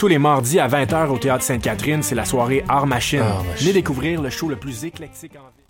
[0.00, 3.22] Tous les mardis à 20h au Théâtre Sainte-Catherine, c'est la soirée Art Machine.
[3.58, 5.69] Venez découvrir le show le plus éclectique en ville.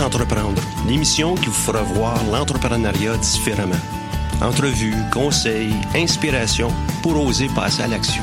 [0.00, 3.74] Entreprendre, l'émission qui vous fera voir l'entrepreneuriat différemment.
[4.40, 6.68] Entrevues, conseils, inspiration
[7.02, 8.22] pour oser passer à l'action.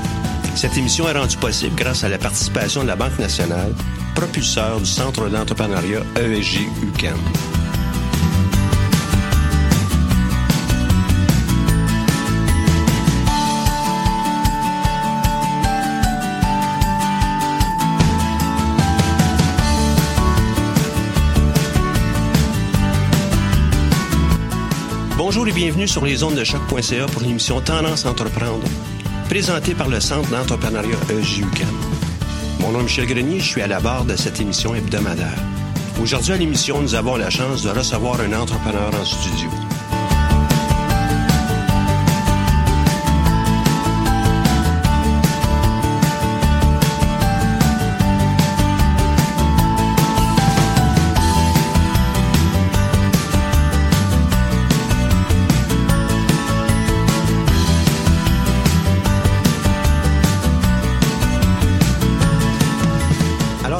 [0.56, 3.74] Cette émission est rendue possible grâce à la participation de la Banque nationale,
[4.16, 6.70] propulseur du Centre d'entrepreneuriat ESG
[25.36, 28.64] Bonjour et bienvenue sur les ondes de choc.ca pour l'émission Tendance Entreprendre,
[29.28, 31.68] présentée par le Centre d'entrepreneuriat EJUCAM.
[32.62, 35.44] Mon nom est Michel Grenier, je suis à la barre de cette émission hebdomadaire.
[36.02, 39.50] Aujourd'hui à l'émission, nous avons la chance de recevoir un entrepreneur en studio.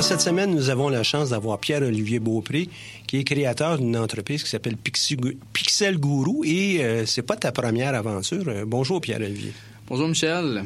[0.06, 2.70] Cette semaine, nous avons la chance d'avoir Pierre-Olivier Beaupré,
[3.08, 6.46] qui est créateur d'une entreprise qui s'appelle Pixel Guru.
[6.46, 8.44] Et euh, c'est pas ta première aventure.
[8.48, 9.52] Euh, bonjour, Pierre-Olivier.
[9.88, 10.66] Bonjour, Michel.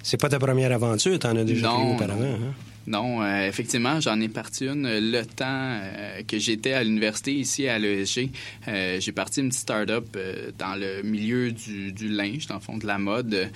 [0.00, 2.22] C'est pas ta première aventure, tu en as déjà créé auparavant.
[2.22, 2.54] Hein?
[2.88, 7.68] Non, euh, effectivement, j'en ai parti une le temps euh, que j'étais à l'université ici
[7.68, 8.30] à l'ESG.
[8.66, 10.16] Euh, j'ai parti une petite start-up
[10.58, 13.50] dans le milieu du, linge, dans le fond de la mode,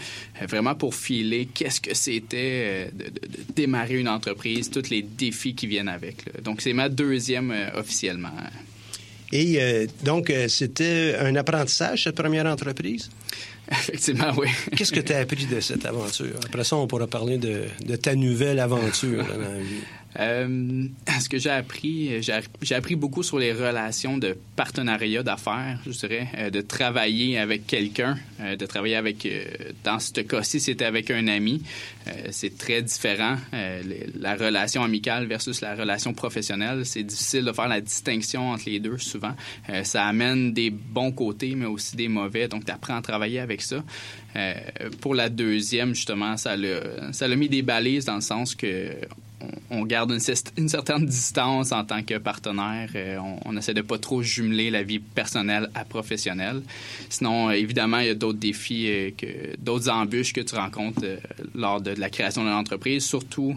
[0.47, 3.07] vraiment pour filer qu'est-ce que c'était de,
[3.55, 6.43] démarrer une entreprise, tous les défis qui viennent avec.
[6.43, 8.33] Donc, c'est ma deuxième officiellement.
[9.33, 13.09] Et donc, c'était un apprentissage, cette première entreprise?
[13.89, 14.49] Effectivement, oui.
[14.77, 16.37] Qu'est-ce que tu as appris de cette aventure?
[16.45, 19.83] Après ça, on pourra parler de, de ta nouvelle aventure dans la vie.
[20.19, 20.87] Euh,
[21.21, 26.29] ce que j'ai appris, j'ai appris beaucoup sur les relations de partenariat d'affaires, je dirais,
[26.37, 29.29] euh, de travailler avec quelqu'un, euh, de travailler avec,
[29.85, 31.63] dans ce cas-ci, c'était avec un ami.
[32.31, 33.37] c'est très différent.
[33.53, 38.81] la relation amicale versus la relation professionnelle, c'est difficile de faire la distinction entre les
[38.81, 39.35] deux souvent.
[39.85, 42.49] ça amène des bons côtés, mais aussi des mauvais.
[42.49, 43.83] Donc, tu apprends à travailler avec ça.
[45.01, 48.91] pour la deuxième, justement, ça l'a mis des balises dans le sens que
[49.71, 52.91] on, garde une, certaine distance en tant que partenaire.
[52.95, 56.63] Euh, on, essaie de pas trop jumeler la vie personnelle à professionnelle.
[57.09, 59.11] Sinon, euh, évidemment, il y a d'autres défis, euh,
[59.59, 61.03] d'autres embûches que tu rencontres
[61.55, 63.57] lors de, la création d'une entreprise, surtout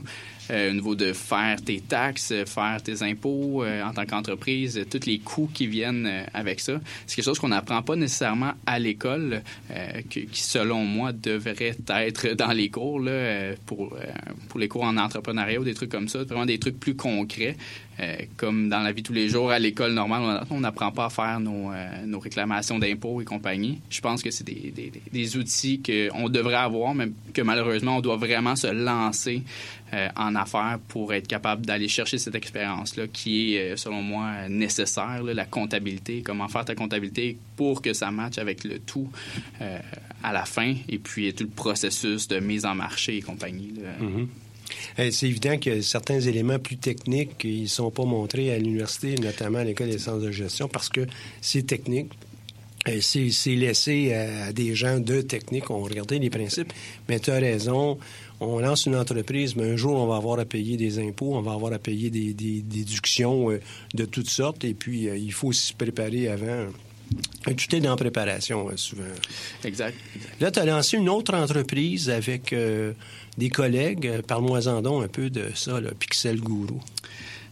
[0.50, 5.50] au niveau de faire tes taxes, faire tes impôts en tant qu'entreprise, tous les coûts
[5.54, 6.80] qui viennent avec ça.
[7.08, 9.42] C'est quelque chose qu'on n'apprend pas nécessairement à l'école,
[10.10, 13.96] qui, selon moi, devrait être dans les cours là, pour,
[14.50, 17.58] pour les cours en entrepreneuriat ou des trucs comme ça, vraiment des trucs plus concrets,
[18.00, 21.06] euh, comme dans la vie de tous les jours à l'école normale, on n'apprend pas
[21.06, 23.80] à faire nos, euh, nos réclamations d'impôts et compagnie.
[23.90, 28.02] Je pense que c'est des, des, des, outils qu'on devrait avoir, mais que malheureusement, on
[28.02, 29.44] doit vraiment se lancer
[29.94, 35.24] euh, en affaires pour être capable d'aller chercher cette expérience-là qui est, selon moi, nécessaire,
[35.24, 39.10] la comptabilité, comment faire ta comptabilité pour que ça matche avec le tout
[40.24, 43.74] à la fin, et puis tout le processus de mise en marché et compagnie.
[44.02, 44.28] Mm-hmm.
[44.98, 49.60] C'est évident que certains éléments plus techniques, ils ne sont pas montrés à l'université, notamment
[49.60, 51.06] à l'École des sciences de gestion, parce que
[51.42, 52.12] c'est technique.
[52.88, 55.72] Eh, c'est laissé à, des gens de technique.
[55.72, 56.72] On regardait les principes.
[57.10, 57.98] Mais tu as raison.
[58.40, 61.42] On lance une entreprise, mais un jour, on va avoir à payer des impôts, on
[61.42, 63.62] va avoir à payer des, déductions euh,
[63.94, 64.64] de toutes sortes.
[64.66, 66.68] Et puis, euh, il faut se préparer avant.
[67.46, 69.04] Tout est dans la préparation, euh, souvent.
[69.64, 69.98] Exact.
[70.42, 72.54] Là, tu as lancé une autre entreprise avec
[73.38, 74.08] des collègues.
[74.08, 76.80] Euh, parle-moi-en donc un peu de ça, le Pixel Guru.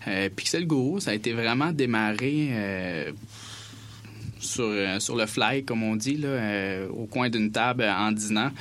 [0.08, 3.12] Euh, Pixel Guru, ça a été vraiment démarré euh,
[4.40, 8.52] sur, sur le fly, comme on dit, là, au coin d'une table en dînant.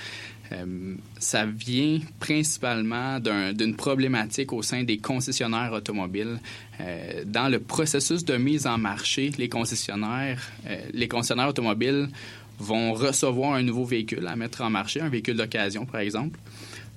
[1.19, 6.39] ça vient principalement d'une problématique au sein des concessionnaires automobiles.
[7.27, 10.53] dans le processus de mise en marché, les concessionnaires,
[10.93, 12.09] les concessionnaires automobiles
[12.61, 16.39] vont recevoir un nouveau véhicule à mettre en marché, un véhicule d'occasion par exemple.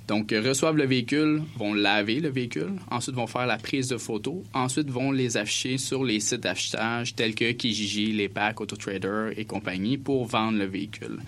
[0.08, 4.36] Donc, reçoivent le véhicule, vont laver le véhicule, ensuite vont faire la prise de photos,
[4.54, 9.46] ensuite vont les afficher sur les sites d'affichage tels que Kijiji, Les Packs, Autotrader et
[9.46, 11.20] compagnie pour vendre le véhicule.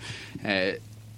[0.44, 0.74] Euh,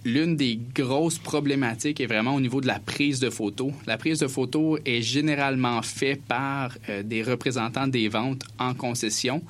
[0.06, 3.72] l'une des grosses problématiques est vraiment au niveau de la prise de photos.
[3.86, 9.42] La prise de photos est généralement faite par euh, des représentants des ventes en concession.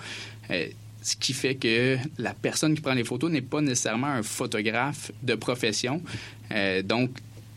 [0.50, 0.66] Euh,
[1.02, 5.12] ce qui fait que la personne qui prend les photos n'est pas nécessairement un photographe
[5.22, 6.02] de profession.
[6.84, 7.10] donc,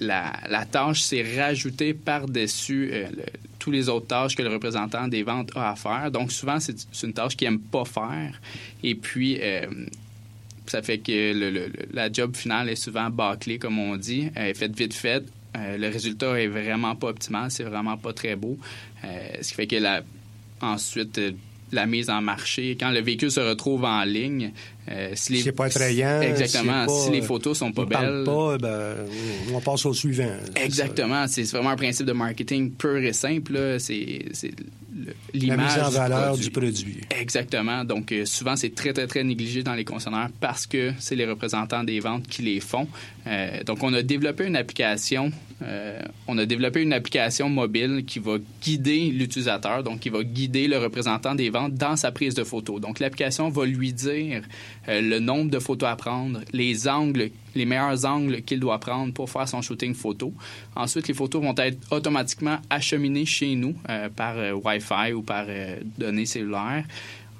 [0.03, 3.07] la, tâche s'est rajoutée par-dessus euh,
[3.59, 6.11] toutes les autres tâches que le représentant des ventes a à faire.
[6.11, 8.39] Donc, souvent, c'est une tâche qu'il n'aime pas faire.
[8.83, 9.65] Et puis, euh,
[10.67, 14.53] ça fait que le, la job finale est souvent bâclée, comme on dit, elle est
[14.53, 15.25] faite vite faite.
[15.55, 18.57] Euh, le résultat est vraiment pas optimal, c'est vraiment pas très beau.
[19.03, 20.01] Euh, ce qui fait que la,
[20.61, 21.19] ensuite,
[21.73, 24.51] la mise en marché, quand le véhicule se retrouve en ligne,
[24.89, 26.21] euh, si c'est pas attrayant.
[26.21, 26.87] Exactement.
[26.87, 28.23] si les photos sont pas belles.
[28.25, 28.95] Pas, ben,
[29.53, 30.35] on passe au suivant.
[30.55, 31.25] Exactement.
[31.27, 33.77] C'est vraiment un principe de marketing pur et simple.
[33.79, 34.25] C'est
[35.33, 35.57] l'image.
[35.57, 37.01] La mise en valeur du produit.
[37.19, 37.83] Exactement.
[37.83, 41.25] Donc, euh, souvent, c'est très, très, très négligé dans les concessionnaires parce que c'est les
[41.25, 42.87] représentants des ventes qui les font.
[43.27, 45.31] Euh, donc, on a développé une application.
[46.27, 50.77] on a développé une application mobile qui va guider l'utilisateur, donc qui va guider le
[50.77, 52.79] représentant des ventes dans sa prise de photo.
[52.79, 54.43] Donc, l'application va lui dire
[54.87, 59.13] euh, le nombre de photos à prendre, les angles, les meilleurs angles qu'il doit prendre
[59.13, 60.33] pour faire son shooting photo.
[60.75, 65.45] Ensuite, les photos vont être automatiquement acheminées chez nous euh, par euh, Wi-Fi ou par
[65.97, 66.85] données cellulaires.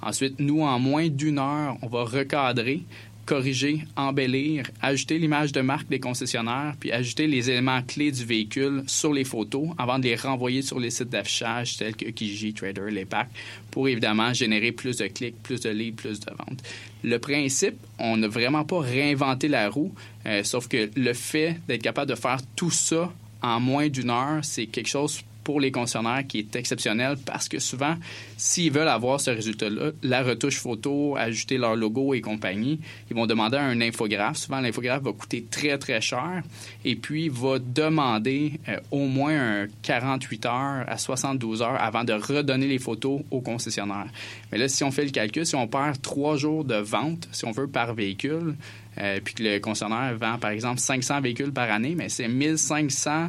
[0.02, 2.82] Ensuite, nous, en moins d'une heure, on va recadrer
[3.24, 8.84] corriger, embellir, ajouter l'image de marque des concessionnaires, puis ajouter les éléments clés du véhicule
[8.86, 12.90] sur les photos avant de les renvoyer sur les sites d'affichage tels que Kijiji, Trader,
[12.90, 13.30] les packs,
[13.70, 16.62] pour évidemment générer plus de clics, plus de leads, plus de ventes.
[17.04, 19.94] Le principe, on n'a vraiment pas réinventé la roue,
[20.24, 24.40] euh, sauf que le fait d'être capable de faire tout ça en moins d'une heure,
[24.42, 27.96] c'est quelque chose pour les concessionnaires qui est exceptionnel parce que souvent,
[28.36, 33.26] s'ils veulent avoir ce résultat-là, la retouche photo, ajouter leur logo et compagnie, ils vont
[33.26, 34.38] demander un infographe.
[34.38, 36.42] Souvent, l'infographe va coûter très, très cher
[36.84, 42.66] et puis va demander euh, au moins 48 heures à 72 heures avant de redonner
[42.66, 44.06] les photos au concessionnaire.
[44.50, 47.44] Mais là, si on fait le calcul, si on perd trois jours de vente, si
[47.44, 48.54] on veut, par véhicule,
[48.98, 53.28] euh, puis que le concessionnaire vend, par exemple, 500 véhicules par année, mais c'est 1500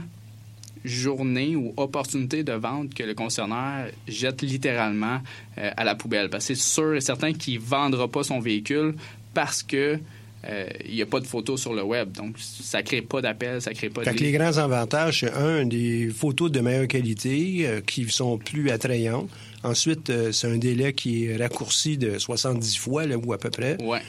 [0.85, 5.19] journée ou opportunité de vente que le concessionnaire jette littéralement
[5.57, 6.29] euh, à la poubelle.
[6.29, 8.95] Parce que c'est sûr et certain qu'il ne vendra pas son véhicule
[9.33, 9.99] parce que
[10.47, 12.11] euh, il n'y a pas de photos sur le web.
[12.11, 14.11] Donc, ça ne crée pas d'appels, ça ne crée pas de...
[14.11, 19.29] les grands avantages, c'est un, des photos de meilleure qualité euh, qui sont plus attrayantes.
[19.65, 23.49] Ensuite, euh, c'est un délai qui est raccourci de 70 fois, là, ou à peu
[23.49, 23.77] près.
[23.81, 24.01] Ouais,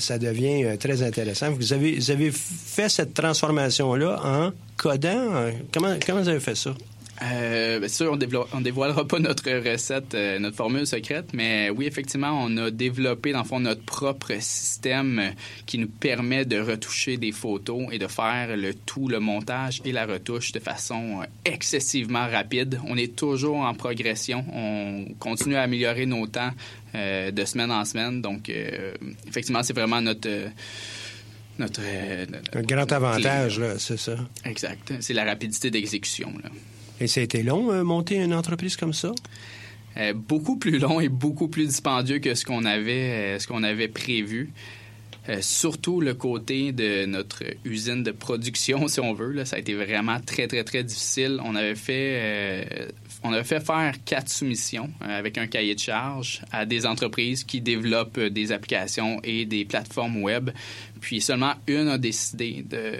[0.00, 1.50] ça devient très intéressant.
[1.52, 5.50] Vous avez, vous avez fait cette transformation-là en codant.
[5.72, 6.74] Comment, comment vous avez fait ça?
[7.22, 11.86] Euh, bien sûr, on ne dévoilera pas notre recette, euh, notre formule secrète, mais oui,
[11.86, 15.32] effectivement, on a développé, dans le fond, notre propre système
[15.66, 19.92] qui nous permet de retoucher des photos et de faire le tout, le montage et
[19.92, 22.80] la retouche de façon euh, excessivement rapide.
[22.86, 24.44] On est toujours en progression.
[24.52, 26.50] On continue à améliorer nos temps
[26.96, 28.22] euh, de semaine en semaine.
[28.22, 28.50] Donc,
[29.28, 30.28] effectivement, c'est vraiment notre...
[31.56, 31.82] Notre,
[32.52, 34.16] Un grand avantage, c'est ça.
[34.44, 34.94] Exact.
[34.98, 36.32] C'est la rapidité d'exécution.
[37.00, 39.12] Et ça a été long, euh, monter une entreprise comme ça?
[39.96, 43.62] Euh, beaucoup plus long et beaucoup plus dispendieux que ce qu'on avait, euh, ce qu'on
[43.62, 44.52] avait prévu.
[45.40, 49.44] surtout le côté de notre usine de production, si on veut.
[49.46, 51.40] Ça a été vraiment très, très, très difficile.
[51.42, 56.84] On avait fait, on fait faire quatre soumissions avec un cahier de charge à des
[56.84, 60.50] entreprises qui développent des applications et des plateformes web.
[61.00, 62.98] Puis seulement une a décidé de,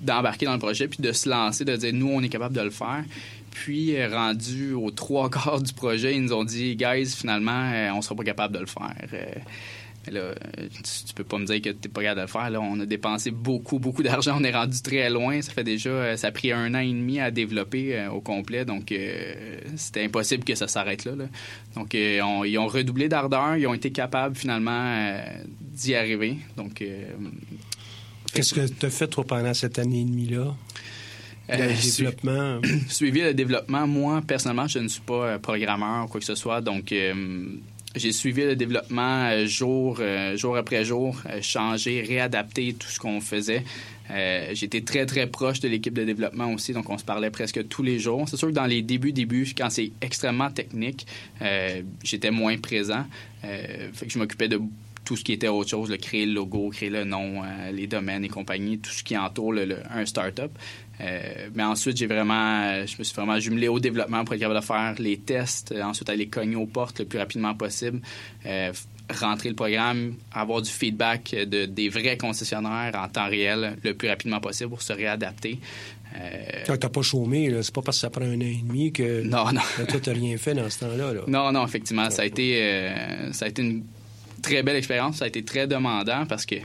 [0.00, 2.62] d'embarquer dans le projet puis de se lancer, de dire nous, on est capable de
[2.62, 3.04] le faire.
[3.62, 7.90] Puis, euh, rendu aux trois quarts du projet, ils nous ont dit, guys, finalement, euh,
[7.94, 8.94] on sera pas capable de le faire.
[9.14, 10.34] Euh, là,
[11.06, 12.50] tu, peux pas me dire que tu n'es pas capable de le faire.
[12.50, 14.36] Là, on a dépensé beaucoup, beaucoup d'argent.
[14.38, 15.40] On est rendu très loin.
[15.40, 18.66] Ça fait déjà, ça a pris un an et demi à développer au complet.
[18.66, 18.94] Donc,
[19.74, 21.12] c'était impossible que ça s'arrête là,
[21.74, 23.56] Donc, ils ont redoublé d'ardeur.
[23.56, 25.18] Ils ont été capables finalement
[25.60, 26.36] d'y arriver.
[26.56, 26.84] Donc,
[28.32, 30.54] qu'est-ce que tu as fait toi pendant cette année et demie là?
[31.50, 32.60] Euh, développement.
[32.88, 33.86] suivi le développement.
[33.86, 37.46] Moi, personnellement, je ne suis pas euh, programmeur ou quoi que ce soit, donc euh,
[37.94, 40.02] j'ai suivi le développement jour,
[40.34, 43.64] jour après jour, changer, réadapter tout ce qu'on faisait.
[44.52, 47.82] J'étais très, très proche de l'équipe de développement aussi, donc on se parlait presque tous
[47.82, 48.28] les jours.
[48.28, 51.06] C'est sûr que dans les débuts, débuts, quand c'est extrêmement technique,
[52.04, 53.06] j'étais moins présent.
[53.40, 54.60] fait que je m'occupais de
[55.06, 58.24] tout ce qui était autre chose, le créer le logo, créer le nom, les domaines
[58.24, 60.50] et compagnie, tout ce qui entoure le, un startup.
[61.00, 64.60] Euh, mais ensuite, j'ai vraiment, je me suis vraiment jumelé au développement pour être capable
[64.60, 68.00] de faire les tests, euh, ensuite aller cogner aux portes le plus rapidement possible,
[68.46, 68.72] euh,
[69.20, 74.08] rentrer le programme, avoir du feedback de, des vrais concessionnaires en temps réel le plus
[74.08, 75.58] rapidement possible pour se réadapter.
[76.16, 76.76] Euh...
[76.78, 79.52] T'as pas chômé, c'est pas parce que ça prend un an et demi que non,
[79.52, 79.60] non.
[79.88, 81.12] toi, t'as rien fait dans ce temps-là.
[81.26, 82.08] Non, non, effectivement.
[82.10, 82.90] Ça a, été,
[83.32, 83.82] ça a été une
[84.46, 85.16] très belle expérience.
[85.16, 86.56] Ça a été très demandant parce que,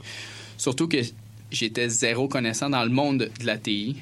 [0.58, 0.98] surtout que
[1.52, 3.98] j'étais zéro connaissant dans le monde de la TI,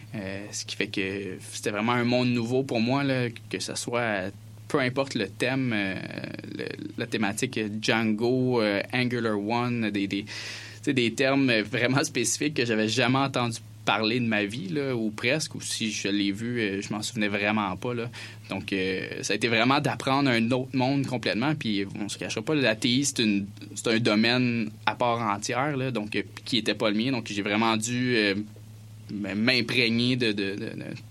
[0.51, 4.31] ce qui fait que c'était vraiment un monde nouveau pour moi, là, que ce soit
[4.67, 5.74] peu importe le thème,
[6.98, 8.62] la thématique Django,
[8.93, 10.25] Angular One, des, des,
[10.86, 13.57] des termes vraiment spécifiques que j'avais jamais entendu
[13.89, 17.01] parler de ma vie, là, ou presque, ou si je l'ai vu, euh, je m'en
[17.01, 17.96] souvenais vraiment pas.
[17.96, 18.12] Là.
[18.51, 21.55] Donc, euh, ça a été vraiment d'apprendre un autre monde complètement.
[21.55, 23.25] Puis, on se cachera pas, l'ATI, c'est,
[23.74, 27.12] c'est un domaine à part entière, là, donc, euh, qui était pas le mien.
[27.12, 28.15] Donc, j'ai vraiment dû
[29.12, 30.55] m'imprégner de, de,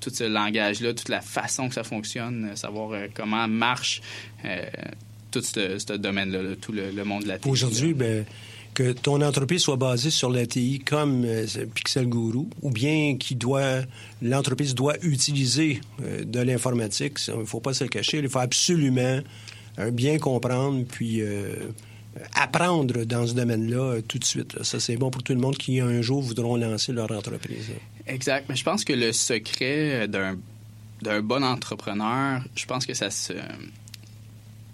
[0.01, 4.03] tout ce langage-là, toute la façon que ça fonctionne, savoir comment marche
[5.33, 7.39] tout ce, domaine-là, tout le, monde de la.
[7.45, 8.25] Aujourd'hui, ben,
[8.79, 13.81] que ton entreprise soit basée sur l'ATI comme euh, Pixel Guru, ou bien qu'il doit,
[14.23, 17.19] l'entreprise doit utiliser euh, de l'informatique.
[17.27, 18.19] Il ne faut pas se le cacher.
[18.19, 19.19] Il faut absolument
[19.81, 21.23] euh, bien comprendre, puis
[22.35, 24.63] apprendre dans ce domaine-là tout de suite.
[24.63, 27.71] Ça, c'est bon pour tout le monde qui, un jour, voudront lancer leur entreprise.
[28.07, 28.47] Exact.
[28.49, 30.39] Mais je pense que le secret d'un,
[31.03, 33.33] d'un bon entrepreneur, je pense que ça se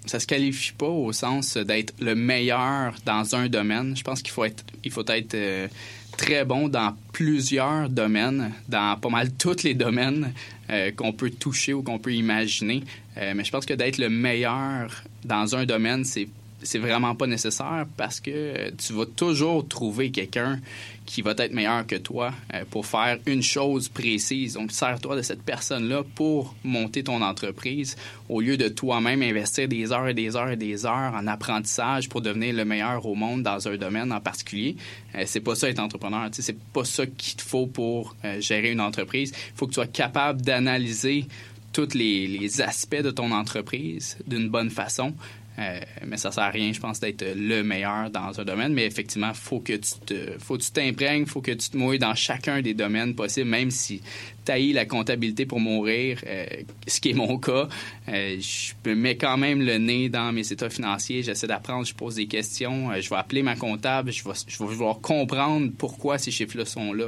[0.07, 3.97] ça se qualifie pas au sens d'être le meilleur dans un domaine.
[3.97, 5.69] Je pense qu'il faut être, il faut être euh,
[6.17, 10.33] très bon dans plusieurs domaines, dans pas mal tous les domaines
[10.71, 12.83] euh, qu'on peut toucher ou qu'on peut imaginer.
[13.17, 16.29] Euh, mais je pense que d'être le meilleur dans un domaine, c'est
[16.65, 20.61] c'est vraiment pas nécessaire parce que tu vas toujours trouver quelqu'un
[21.07, 24.55] qui va être meilleur que toi euh, pour faire une chose précise.
[24.55, 27.97] Donc, sers-toi de cette personne-là pour monter ton entreprise
[28.29, 32.09] au lieu de toi-même investir des heures et des heures et des heures en apprentissage
[32.09, 34.77] pour devenir le meilleur au monde dans un domaine en particulier.
[35.15, 36.29] Euh, c'est pas ça être entrepreneur.
[36.33, 39.33] C'est pas ça qu'il te faut pour euh, gérer une entreprise.
[39.35, 41.27] Il faut que tu sois capable d'analyser
[41.73, 45.13] tous les, les, aspects de ton entreprise d'une bonne façon
[45.59, 48.73] euh, mais ça sert à rien, je pense, d'être le meilleur dans un domaine.
[48.73, 52.15] Mais effectivement, faut que tu faut que tu t'imprègnes, faut que tu te mouilles dans
[52.15, 54.01] chacun des domaines possibles, même si
[54.45, 56.45] taillis la comptabilité pour mourir, euh,
[56.87, 57.69] ce qui est mon cas.
[58.09, 61.23] Euh, je me mets quand même le nez dans mes états financiers.
[61.23, 62.91] J'essaie d'apprendre, je pose des questions.
[63.01, 66.93] je vais appeler ma comptable, je vais, je vais vouloir comprendre pourquoi ces chiffres-là sont
[66.93, 67.07] là,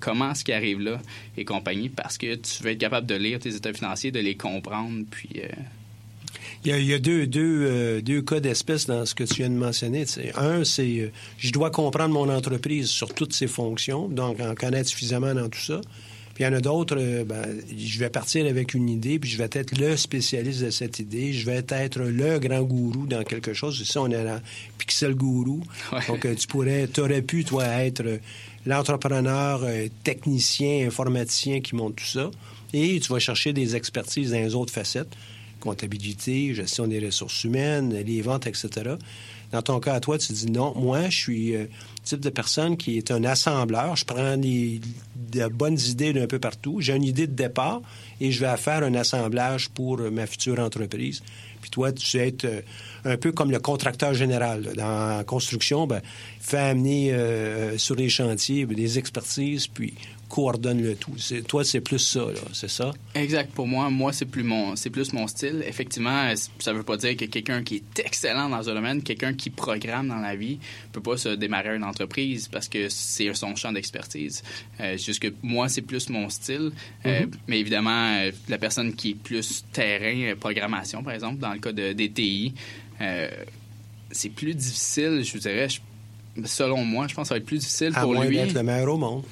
[0.00, 0.98] comment ce qui arrive là
[1.38, 4.36] et compagnie, parce que tu veux être capable de lire tes états financiers, de les
[4.36, 5.42] comprendre, puis
[6.66, 9.54] il y a, deux, deux, euh, deux cas d'espèce dans ce que tu viens de
[9.54, 10.04] mentionner.
[10.34, 14.88] Un, c'est euh, je dois comprendre mon entreprise sur toutes ses fonctions, donc en connaître
[14.88, 15.80] suffisamment dans tout ça.
[16.34, 17.44] Puis il y en a d'autres, euh, ben,
[17.78, 21.32] je vais partir avec une idée, puis je vais être le spécialiste de cette idée.
[21.32, 23.80] Je vais être le grand gourou dans quelque chose.
[23.80, 24.40] Ici, on est la
[24.76, 25.62] pixel gourou.
[26.08, 28.02] Donc, tu pourrais, tu aurais pu, toi, être
[28.66, 29.64] l'entrepreneur,
[30.02, 32.30] technicien, informaticien qui monte tout ça.
[32.72, 35.16] Et tu vas chercher des expertises dans les autres facettes
[35.60, 38.96] comptabilité, gestion des ressources humaines, les ventes, etc.
[39.52, 41.66] Dans ton cas, à toi, tu dis non, moi, je suis le euh,
[42.02, 43.96] type de personne qui est un assembleur.
[43.96, 44.80] Je prends des,
[45.32, 46.80] de bonnes idées d'un peu partout.
[46.80, 47.80] J'ai une idée de départ
[48.20, 51.22] et je vais faire un assemblage pour ma future entreprise.
[51.60, 52.60] Puis toi, tu être euh,
[53.04, 54.72] un peu comme le contracteur général.
[54.76, 56.00] Dans la construction, ben,
[56.40, 59.94] fait amener euh, sur les chantiers ben, des expertises, puis
[60.28, 61.14] coordonne le tout.
[61.48, 62.92] Toi, c'est plus ça, c'est ça?
[63.14, 63.52] Exact.
[63.52, 65.64] Pour moi, moi, c'est plus mon, c'est plus mon style.
[65.66, 69.50] Effectivement, ça veut pas dire que quelqu'un qui est excellent dans un domaine, quelqu'un qui
[69.50, 70.58] programme dans la vie,
[70.92, 74.42] peut pas se démarrer une entreprise parce que c'est son champ d'expertise.
[74.80, 76.72] Euh, juste que moi, c'est plus mon style.
[77.04, 77.32] Euh, mm-hmm.
[77.48, 81.72] mais évidemment, euh, la personne qui est plus terrain, programmation, par exemple, dans le cas
[81.72, 82.54] de DTI,
[84.10, 85.68] c'est plus difficile, je vous dirais.
[86.44, 88.36] Selon moi, je pense que ça va être plus difficile pour moins lui.
[88.36, 89.22] d'être le meilleur au monde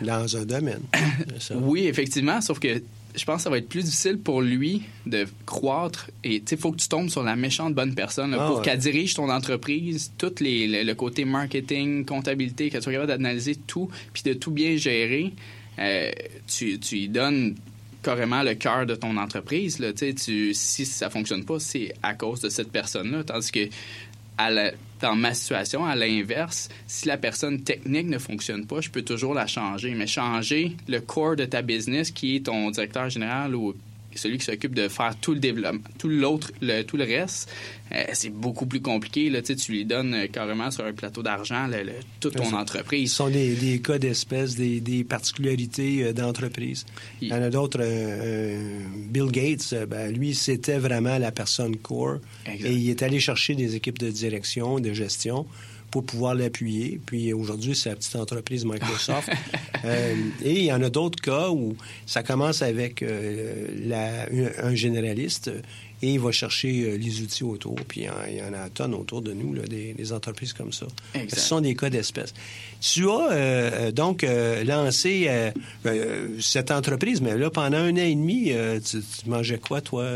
[0.00, 0.82] dans un domaine.
[1.54, 2.82] oui, effectivement, sauf que
[3.14, 6.10] je pense que ça va être plus difficile pour lui de croître.
[6.24, 9.14] Et il faut que tu tombes sur la méchante bonne personne ah pour qu'elle dirige
[9.14, 14.32] ton entreprise, tout les, le, côté marketing, comptabilité, qu'elle soit capable d'analyser tout, puis de
[14.32, 15.32] tout bien gérer.
[15.78, 16.10] Euh,
[16.46, 17.54] tu, tu lui donnes
[18.02, 19.78] carrément le cœur de ton entreprise.
[19.78, 23.24] Là, tu, si ça fonctionne pas, c'est à cause de cette personne-là.
[23.24, 23.68] Tandis que
[25.02, 29.34] dans ma situation, à l'inverse, si la personne technique ne fonctionne pas, je peux toujours
[29.34, 29.94] la changer.
[29.94, 33.74] Mais changer le core de ta business, qui est ton directeur général ou
[34.18, 37.50] celui qui s'occupe de faire tout le développement, tout l'autre, le, tout le reste,
[37.92, 39.28] euh, c'est beaucoup plus compliqué.
[39.30, 41.68] Là, tu lui donnes euh, carrément sur un plateau d'argent
[42.20, 43.10] toute ton entreprise.
[43.10, 46.86] Ce sont des, cas d'espèce, des, particularités euh, d'entreprise.
[47.20, 47.82] Il y en a d'autres.
[49.08, 52.18] Bill Gates, ben, lui, c'était vraiment la personne core.
[52.46, 55.46] Et il est allé chercher des équipes de direction, de gestion
[55.92, 56.98] pour pouvoir l'appuyer.
[57.04, 59.30] Puis aujourd'hui, c'est la petite entreprise Microsoft.
[59.84, 61.74] Euh, et il y en a d'autres cas où
[62.06, 65.50] ça commence avec euh, un généraliste
[66.00, 67.74] et il va chercher les outils autour.
[67.88, 70.86] Puis il y en a un tonne autour de nous, là, des, entreprises comme ça.
[71.28, 72.32] Ce sont des cas d'espèces.
[72.80, 74.24] Tu as donc
[74.64, 75.28] lancé
[76.38, 78.52] cette entreprise, mais là, pendant un an et demi,
[78.88, 80.06] tu, tu mangeais quoi, toi?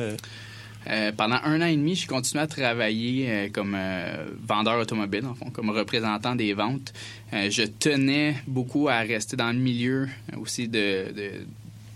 [0.88, 5.26] Euh, pendant un an et demi, j'ai continué à travailler euh, comme euh, vendeur automobile,
[5.26, 6.92] en fond, comme représentant des ventes.
[7.32, 11.06] je tenais beaucoup à rester dans le milieu aussi de,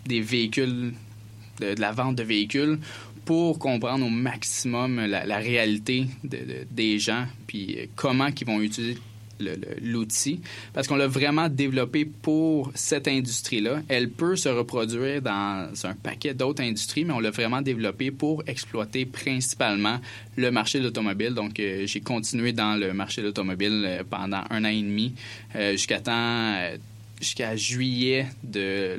[0.07, 0.93] des véhicules,
[1.61, 2.79] de, la vente de véhicules,
[3.25, 8.99] pour comprendre au maximum la, réalité des gens, puis comment ils vont utiliser
[9.83, 10.41] l'outil
[10.73, 13.83] parce qu'on l'a vraiment développé pour cette industrie-là.
[13.89, 18.43] Elle peut se reproduire dans un paquet d'autres industries, mais on l'a vraiment développé pour
[18.47, 19.99] exploiter principalement
[20.37, 21.35] le marché de l'automobile.
[21.35, 25.15] Donc, euh, j'ai continué dans le marché de l'automobile euh, pendant un an et demi
[25.57, 26.57] euh, jusqu'à temps
[27.21, 28.99] jusqu'à juillet de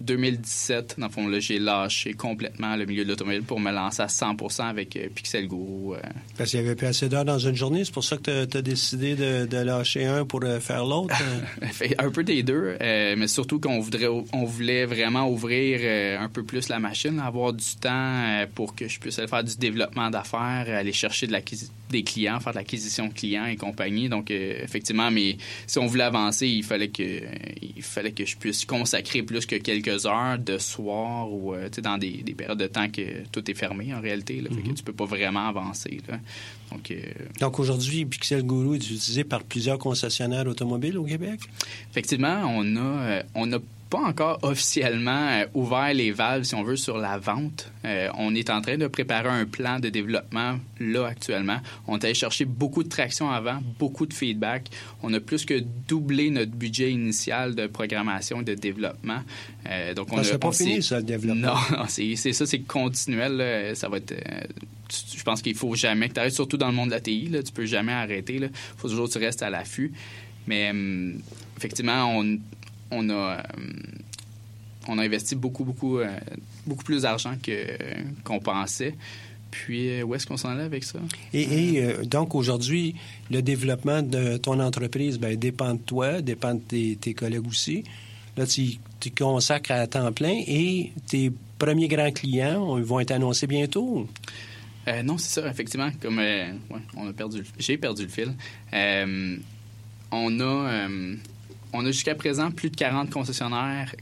[0.00, 4.08] 2017, dans le fond, j'ai lâché complètement le milieu de l'automobile pour me lancer à
[4.08, 5.94] 100 avec euh, Pixel Guru.
[5.94, 6.00] Euh.
[6.38, 8.56] Parce qu'il n'y avait plus assez d'heures dans une journée, c'est pour ça que tu
[8.56, 11.14] as, décidé de, lâcher un pour euh, faire l'autre?
[11.98, 15.80] un peu des deux, mais surtout qu'on voudrait, on voulait vraiment ouvrir
[16.20, 19.56] un peu plus la machine, avoir du temps pour que je puisse aller faire du
[19.56, 21.36] développement d'affaires, aller chercher de
[21.90, 24.08] des clients, faire de l'acquisition clients et compagnie.
[24.08, 25.36] Donc, effectivement, mais
[25.66, 27.22] si on voulait avancer, il fallait que,
[27.62, 31.98] il fallait que je puisse consacrer plus que quelques heures de soir ou euh, dans
[31.98, 34.40] des, périodes de temps que tout est fermé en réalité.
[34.40, 34.74] Là, fait que mhm.
[34.74, 36.00] tu peux pas vraiment avancer.
[36.70, 37.00] Donc, euh,
[37.40, 41.40] Donc aujourd'hui, Pixel Guru est utilisé par plusieurs concessionnaires automobiles au Québec?
[41.90, 43.58] Effectivement, on a, euh, on a
[43.90, 47.70] pas encore officiellement euh, ouvert les valves, si on veut, sur la vente.
[47.84, 51.58] Euh, on est en train de préparer un plan de développement là actuellement.
[51.88, 54.68] On a allé chercher beaucoup de traction avant, beaucoup de feedback.
[55.02, 59.22] On a plus que doublé notre budget initial de programmation et de développement.
[59.68, 61.54] Euh, donc on pas fini ça le développement.
[61.72, 63.74] Non, c'est ça, c'est continuel.
[63.74, 64.14] Ça va être.
[64.88, 67.28] je pense qu'il faut jamais que tu arrêtes, surtout dans le monde de la TI.
[67.28, 68.36] Là, tu peux jamais arrêter.
[68.36, 69.92] Il faut toujours que tu restes à l'affût.
[70.46, 71.20] Mais hum,
[71.56, 72.38] effectivement, on
[72.90, 73.42] on a, euh,
[74.88, 76.08] on a investi beaucoup, beaucoup, euh,
[76.66, 77.34] beaucoup plus d'argent
[78.24, 78.94] qu'on pensait.
[79.50, 80.98] Puis, euh, où est-ce qu'on s'en est avec ça?
[81.32, 82.94] Et, donc, aujourd'hui,
[83.30, 87.84] le développement de ton entreprise ben, dépend de toi, dépend de tes, collègues aussi.
[88.36, 93.46] Là, tu, tu consacres à temps plein et tes premiers grands clients vont être annoncés
[93.46, 94.08] bientôt?
[95.04, 95.90] non, c'est ça, effectivement.
[96.00, 96.20] Comme
[96.96, 98.34] on a perdu, j'ai perdu le fil.
[100.12, 100.88] on a
[101.72, 103.94] on a jusqu'à présent plus de 40 concessionnaires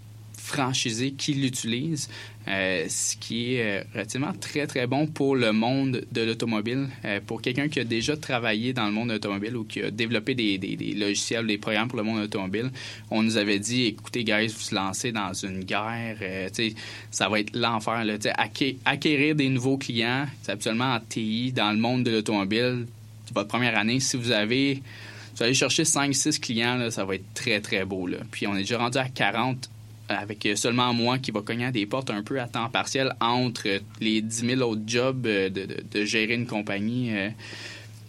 [0.49, 2.09] franchisés qui l'utilisent,
[2.49, 6.89] euh, ce qui est euh, relativement très, très bon pour le monde de l'automobile.
[7.05, 9.91] Euh, pour quelqu'un qui a déjà travaillé dans le monde de l'automobile ou qui a
[9.91, 12.71] développé des, des, des, logiciels, des programmes pour le monde de l'automobile,
[13.11, 16.17] on nous avait dit, écoutez, guys, vous vous lancez dans une guerre,
[17.11, 18.05] ça va être l'enfer.
[18.85, 22.87] acquérir des nouveaux clients, c'est absolument en TI, dans le monde de l'automobile,
[23.35, 24.83] votre première année, si vous avez
[25.39, 28.09] vous allez chercher 5-6 clients, ça va être très, très beau.
[28.33, 29.71] Puis on est déjà rendu à 40
[30.09, 33.69] avec seulement moi qui va cogner à des portes un peu à temps partiel entre
[34.01, 37.15] les 10 000 autres jobs euh, de, gérer une compagnie.
[37.15, 37.31] Euh,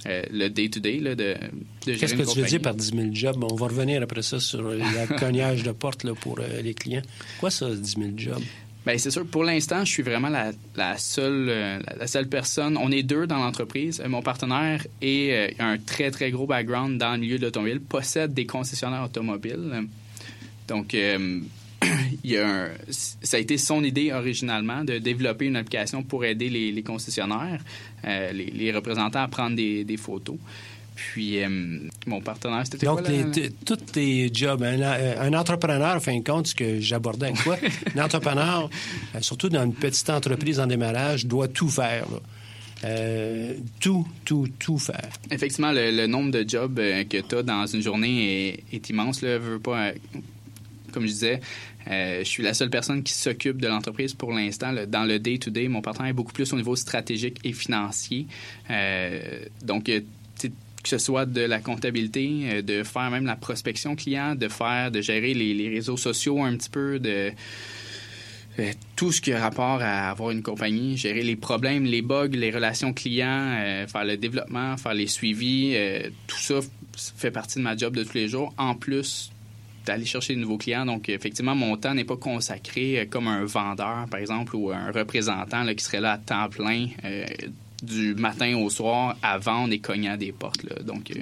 [0.06, 1.36] euh, le day-to-day de, de
[1.84, 3.44] Qu'est-ce que tu veux dire par 10 000 jobs?
[3.44, 7.02] On va revenir après ça sur le cognage de porte pour les clients.
[7.42, 8.42] Quoi ça, 10 000 jobs?
[8.86, 9.26] Bien, c'est sûr.
[9.26, 12.78] Pour l'instant, je suis vraiment la, seule, euh, seule personne.
[12.78, 14.02] On est deux dans l'entreprise.
[14.04, 17.46] Euh, mon partenaire est, euh, a un très, très gros background dans le milieu de
[17.46, 19.88] l'automobile, possède des concessionnaires automobiles.
[20.68, 20.94] Donc,
[22.24, 26.50] il y a ça a été son idée originalement de développer une application pour aider
[26.50, 27.62] les, concessionnaires,
[28.04, 30.38] les, représentants à prendre des photos.
[31.00, 31.48] Puis, euh,
[32.08, 33.04] mon partenaire, c'était Donc,
[33.66, 37.58] tous tes jobs, un, entrepreneur, en fin de compte, ce que j'abordais avec toi,
[37.96, 38.70] un entrepreneur,
[39.16, 42.06] euh, surtout dans une petite entreprise en démarrage, doit tout faire.
[42.84, 45.10] Euh, tout, tout, tout faire.
[45.32, 49.22] Effectivement, le, nombre de jobs que tu as dans une journée est, immense.
[49.22, 49.92] Là, veux pas,
[50.92, 51.40] comme je disais,
[51.88, 54.74] je suis la seule personne qui s'occupe de l'entreprise pour l'instant.
[54.88, 58.28] Dans le day-to-day, mon partenaire est beaucoup plus au niveau stratégique et financier.
[59.62, 59.90] donc,
[60.84, 64.92] que ce soit de la comptabilité, euh, de faire même la prospection client, de faire,
[64.92, 67.32] de gérer les, réseaux sociaux un petit peu, de
[68.60, 72.30] euh, tout ce qui a rapport à avoir une compagnie, gérer les problèmes, les bugs,
[72.32, 75.76] les relations clients, euh, faire le développement, faire les suivis,
[76.28, 76.60] tout ça
[77.18, 78.54] fait partie de ma job de tous les jours.
[78.58, 79.32] En plus
[79.86, 80.86] d'aller chercher de nouveaux clients.
[80.86, 85.66] Donc, effectivement, mon temps n'est pas consacré comme un vendeur, par exemple, ou un représentant
[85.74, 86.88] qui serait là à temps plein
[87.84, 90.66] du matin au soir à vendre et des portes.
[90.84, 91.20] Donc, euh,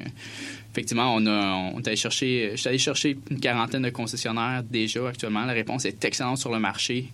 [0.72, 5.08] effectivement, on a, on allé chercher, je suis allé chercher une quarantaine de concessionnaires déjà
[5.08, 5.46] actuellement.
[5.46, 7.08] La réponse est excellente sur le marché,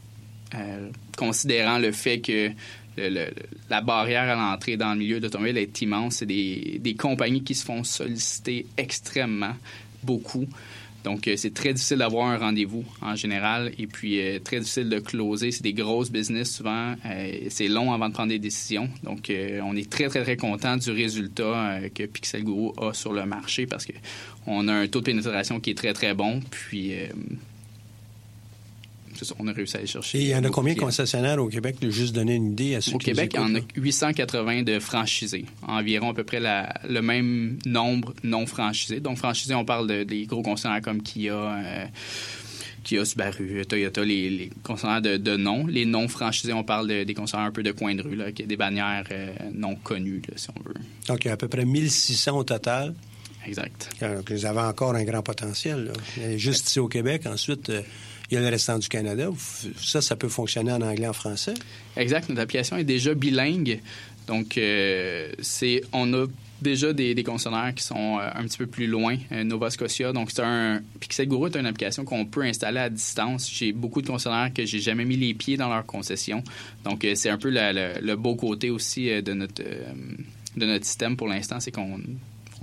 [0.56, 2.52] euh, considérant le fait que
[2.96, 6.18] la barrière à l'entrée dans le milieu d'automobile est immense.
[6.18, 9.56] C'est des, des compagnies qui se font solliciter extrêmement
[10.04, 10.48] beaucoup.
[11.04, 14.90] Donc, euh, c'est très difficile d'avoir un rendez-vous en général et puis euh, très difficile
[14.90, 15.52] de closer.
[15.52, 16.96] C'est des grosses business souvent.
[17.06, 18.90] Euh, c'est long avant de prendre des décisions.
[19.04, 19.32] Donc,
[19.64, 23.66] on est très, très, très content du résultat que Pixel Guru a sur le marché
[23.66, 26.42] parce qu'on a un taux de pénétration qui est très, très bon.
[26.50, 26.94] Puis,
[29.40, 30.20] on a réussi à aller chercher.
[30.20, 31.78] Et il y en a combien de concessionnaires au Québec?
[31.82, 34.80] De juste donner une idée à ceux au Québec, il y en a 880 de
[34.80, 35.46] franchisés.
[35.68, 39.00] Environ à peu près le même nombre non franchisés.
[39.00, 41.34] Donc, franchisés, on parle de, des gros concessionnaires comme Kia.
[41.34, 41.86] Euh,
[42.84, 45.66] Kia, Subaru, Toyota, les, concessionnaires de, nom.
[45.68, 48.58] Les non franchisés, on parle des concessionnaires un peu de coin de rue, là, des
[48.58, 50.76] bannières euh, non connues, si on veut.
[51.08, 52.94] Donc, il y a à peu près 1600 au total.
[53.46, 53.90] Exact.
[54.02, 55.92] Donc, vous avez encore un grand potentiel.
[56.36, 57.24] Juste ici au Québec.
[57.26, 57.82] Ensuite, euh,
[58.30, 59.30] il y a le restant du Canada.
[59.78, 61.54] Ça, ça peut fonctionner en anglais, en français.
[61.98, 62.30] Exact.
[62.30, 63.80] Notre application est déjà bilingue.
[64.28, 66.26] Donc, euh, c'est, on a
[66.62, 70.14] déjà des, des concessionnaires qui sont euh, un petit peu plus loin, euh, Nova Scotia.
[70.14, 73.52] Donc, c'est un Pixel Guru est une application qu'on peut installer à distance.
[73.52, 76.42] J'ai beaucoup de concessionnaires que j'ai jamais mis les pieds dans leur concession.
[76.86, 79.62] Donc, c'est un peu le beau côté aussi de notre
[80.56, 82.00] de notre système pour l'instant, c'est qu'on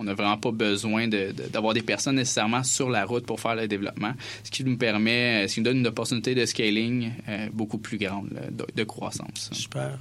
[0.01, 3.69] on n'a vraiment pas besoin d'avoir des personnes nécessairement sur la route pour faire le
[3.69, 4.13] développement,
[4.45, 7.99] ce qui nous permet, ce qui nous donne une opportunité de scaling euh, beaucoup plus
[7.99, 8.31] grande,
[8.75, 9.51] de, croissance.
[9.53, 9.99] Super.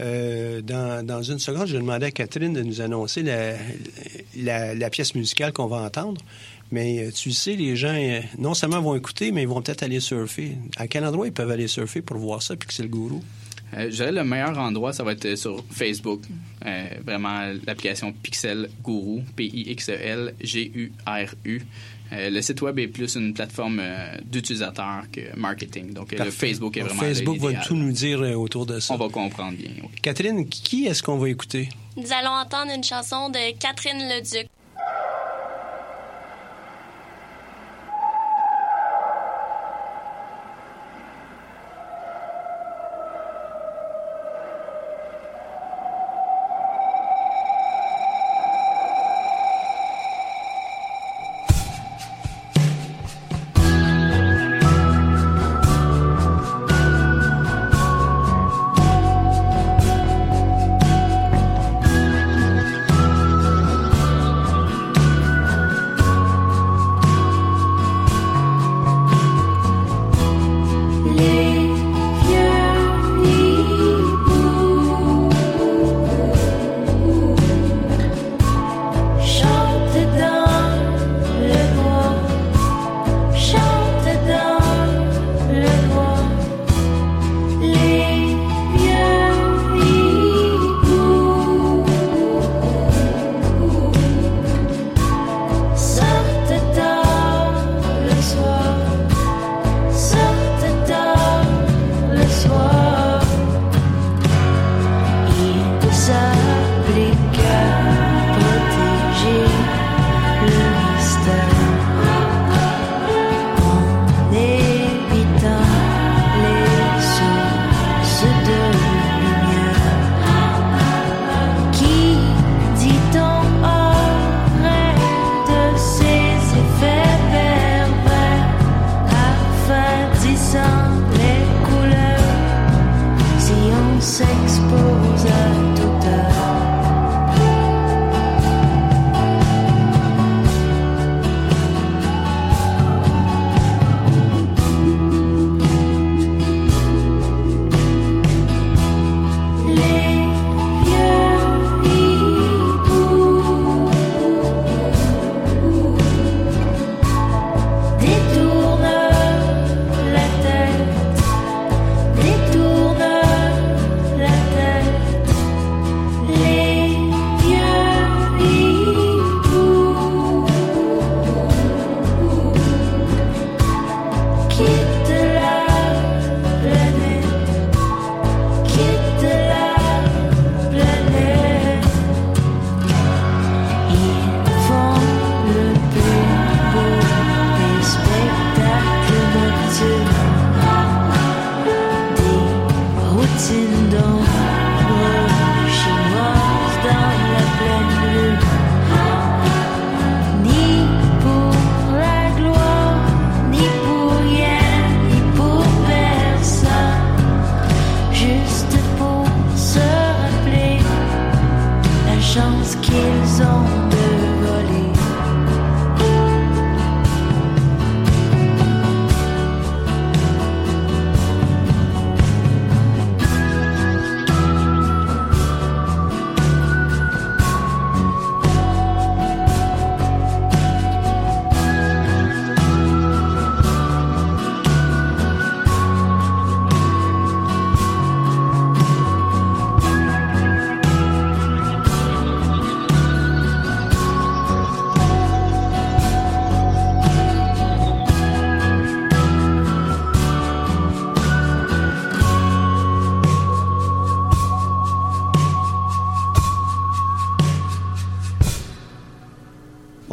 [0.00, 5.52] Euh, dans, une seconde, je vais demander à Catherine de nous annoncer la, pièce musicale
[5.52, 6.20] qu'on va entendre.
[6.70, 7.96] Mais euh, tu sais, les gens,
[8.38, 10.56] non seulement vont écouter, mais ils vont peut-être aller surfer.
[10.76, 13.22] À quel endroit ils peuvent aller surfer pour voir ça, puis que c'est le gourou?
[13.74, 16.22] Euh, je dirais le meilleur endroit, ça va être sur Facebook.
[16.64, 20.32] Euh, vraiment, l'application Pixel Guru, P-I-X-E-L-G-U-R-U.
[22.10, 23.82] Euh, le site web est plus une plateforme
[24.24, 25.92] d'utilisateur que marketing.
[25.92, 27.02] Donc, le Facebook est vraiment.
[27.02, 28.94] Facebook va tout nous dire autour de ça.
[28.94, 29.68] On va comprendre bien.
[30.00, 31.68] Catherine, qui est-ce qu'on va écouter?
[31.96, 34.48] Nous allons entendre une chanson de Catherine Leduc.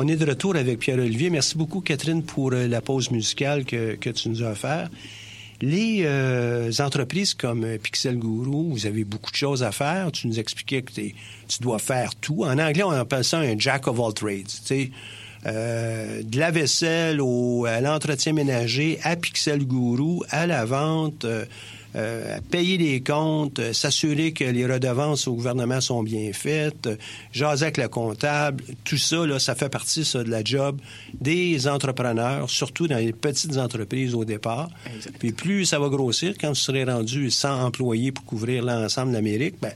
[0.06, 1.32] On est de retour avec Pierre-Olivier.
[1.32, 4.88] Merci beaucoup, Catherine, pour euh, la pause musicale que, que tu nous as offert.
[5.62, 10.12] Les euh, entreprises comme euh, Pixel Guru, vous avez beaucoup de choses à faire.
[10.12, 11.14] Tu nous expliquais que tu
[11.60, 12.44] dois faire tout.
[12.44, 14.46] En anglais, on appelle ça un jack of all trades.
[15.48, 21.26] Euh, de la vaisselle au, à l'entretien ménager, à Pixel Guru, à la vente,
[22.50, 26.98] payer les comptes, euh, s'assurer que les redevances au gouvernement sont bien faites, euh,
[27.32, 30.80] jaser avec le comptable, tout ça, là, ça fait partie ça, de la job
[31.22, 34.70] des entrepreneurs, surtout dans les petites entreprises au départ.
[35.20, 39.16] Puis plus ça va grossir, quand vous serez rendu 100 employés pour couvrir l'ensemble de
[39.16, 39.72] l'Amérique, ben,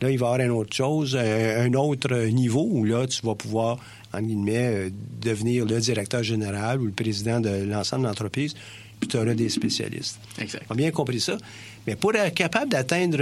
[0.00, 3.34] là, il va y avoir une autre chose, un, autre niveau où là, tu vas
[3.34, 3.78] pouvoir,
[4.12, 8.54] en guillemets, devenir le directeur général ou le président de l'ensemble de l'entreprise
[9.00, 10.18] puis tu auras des spécialistes.
[10.38, 10.64] Exact.
[10.70, 11.36] On a bien compris ça.
[11.86, 13.20] Mais pour être capable d'atteindre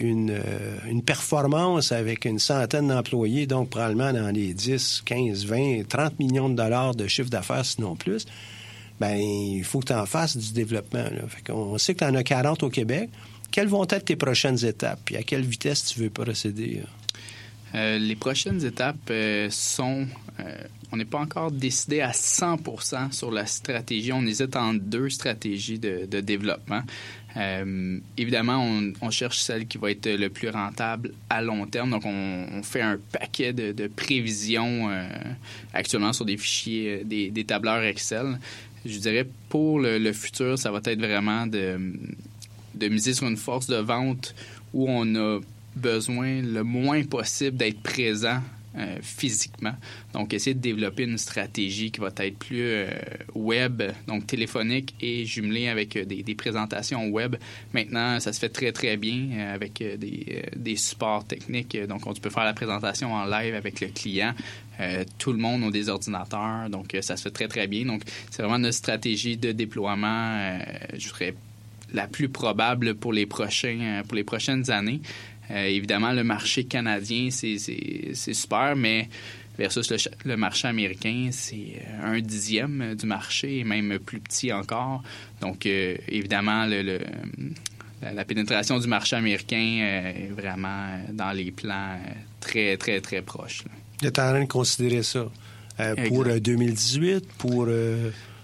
[0.00, 0.40] une,
[0.88, 6.48] une, performance avec une centaine d'employés, donc probablement dans les 10, 15, 20, 30 millions
[6.48, 8.24] de dollars de chiffre d'affaires, sinon plus,
[9.00, 11.04] ben il faut que tu en fasses du développement.
[11.48, 13.10] On sait que tu en as 40 au Québec.
[13.50, 15.00] Quelles vont être tes prochaines étapes?
[15.04, 16.82] Puis à quelle vitesse tu veux procéder?
[17.74, 20.06] Euh, les prochaines étapes euh, sont
[20.94, 24.12] on n'est pas encore décidé à 100% sur la stratégie.
[24.12, 26.82] On hésite entre deux stratégies de, développement.
[27.36, 28.64] Euh, évidemment,
[29.00, 31.90] on, cherche celle qui va être le plus rentable à long terme.
[31.90, 35.08] Donc, on, fait un paquet de, prévisions euh,
[35.72, 38.38] actuellement sur des fichiers, euh, des, tableurs Excel.
[38.86, 43.78] Je dirais, pour le, futur, ça va être vraiment de miser sur une force de
[43.78, 44.32] vente
[44.72, 45.40] où on a
[45.76, 48.40] besoin le moins possible d'être présent
[48.76, 49.74] euh, physiquement.
[50.14, 52.88] Donc, essayer de développer une stratégie qui va être plus euh,
[53.36, 57.36] web, donc téléphonique et jumelée avec euh, des, présentations web.
[57.72, 59.80] Maintenant, ça se fait très, très bien avec
[60.56, 61.80] des, supports techniques.
[61.86, 64.34] Donc, on peut faire la présentation en live avec le client.
[65.18, 67.84] tout le monde a des ordinateurs, donc ça se fait très, très bien.
[67.84, 70.58] Donc, c'est vraiment notre stratégie de déploiement,
[70.94, 71.34] je dirais,
[71.92, 75.00] la plus probable pour les, prochains, pour les prochaines années.
[75.50, 77.58] Euh, évidemment, le marché canadien, c'est
[78.14, 79.08] super, mais
[79.58, 85.02] versus le, marché américain, c'est euh, un dixième du marché, et même plus petit encore.
[85.40, 86.98] Donc, euh, évidemment, le,
[88.02, 91.98] la, pénétration du marché américain est vraiment dans les plans
[92.40, 93.62] très, très, très proches.
[93.98, 95.26] Tu es en train de considérer ça
[96.08, 97.68] pour 2018, pour...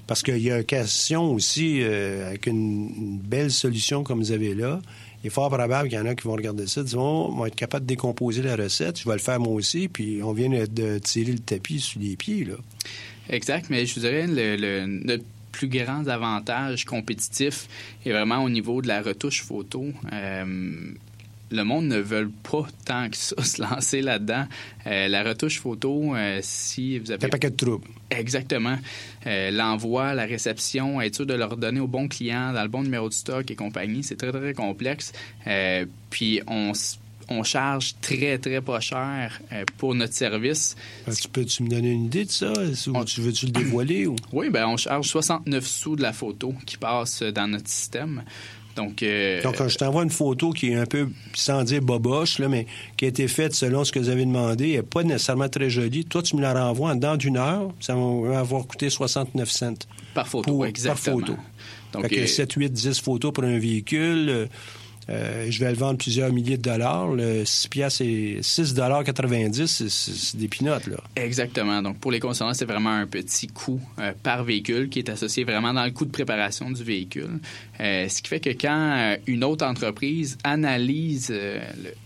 [0.07, 4.81] parce qu'il y a une question aussi, avec une, belle solution comme vous avez là,
[5.25, 7.57] est fort probable qu'il y en a qui vont regarder ça, disons, on va être
[7.57, 10.99] capable de décomposer la recette, je vais le faire moi aussi, puis on vient de
[10.99, 12.55] tirer le tapis sous les pieds, là.
[13.29, 17.69] Exact, mais je vous dirais, le, notre plus grand avantage compétitif
[18.05, 19.87] est vraiment au niveau de la retouche photo.
[20.13, 20.93] Euh,
[21.51, 24.47] le monde ne veut pas tant que ça se lancer là-dedans.
[24.87, 27.27] Euh, la retouche photo, euh, si vous avez...
[27.27, 27.89] Un paquet de troubles.
[28.11, 28.79] Exactement.
[29.27, 32.83] Euh, l'envoi, la réception, être sûr de leur donner au bon client, dans le bon
[32.83, 35.13] numéro de stock et compagnie, c'est très, très complexe.
[36.11, 36.73] puis on
[37.33, 39.41] on charge très, très pas cher
[39.77, 40.75] pour notre service.
[41.07, 42.53] tu peux-tu me donner une idée de ça?
[42.53, 44.09] Ou tu veux-tu le dévoiler?
[44.09, 44.17] Ou?
[44.33, 48.25] Oui, ben on charge 69 sous de la photo qui passe dans notre système.
[48.81, 52.49] Donc, euh, Donc, je t'envoie une photo qui est un peu, sans dire boboche, là,
[52.49, 55.49] mais qui a été faite selon ce que vous avez demandé, elle n'est pas nécessairement
[55.51, 56.07] très jolie.
[56.07, 59.75] Toi, tu me la renvoies en dedans d'une heure, ça va avoir coûté 69 cents.
[60.15, 61.19] Par photo, exactement.
[61.19, 61.43] Par photo.
[61.93, 64.49] Donc, 7, 8, 10 photos pour un véhicule.
[65.09, 67.09] Euh, je vais le vendre plusieurs milliers de dollars.
[67.09, 70.99] Le 6 piastres et 6,90 c'est des pinottes, là.
[71.17, 71.83] Exactement.
[71.83, 75.45] Donc, pour les consommateurs, c'est vraiment un petit coût euh, par véhicule qui est associé
[75.45, 77.41] vraiment dans le coût de préparation du véhicule.
[77.81, 81.33] Euh, ce qui fait que quand une autre entreprise analyse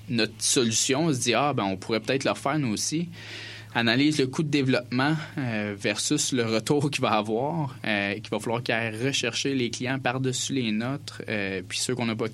[0.08, 3.08] notre solution, on se dit, ah, ben, on pourrait peut-être le faire nous aussi
[3.74, 8.38] analyse le coût de développement euh, versus le retour qu'il va avoir, euh, qu'il va
[8.38, 12.26] falloir qu'il aille rechercher les clients par-dessus les nôtres, euh, puis ceux qu'on n'a pas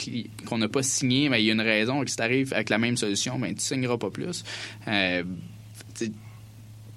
[0.46, 2.52] qu'on n'a pas signés, mais ben, il y a une raison que si tu arrives
[2.52, 4.44] avec la même solution, ben, tu ne signeras pas plus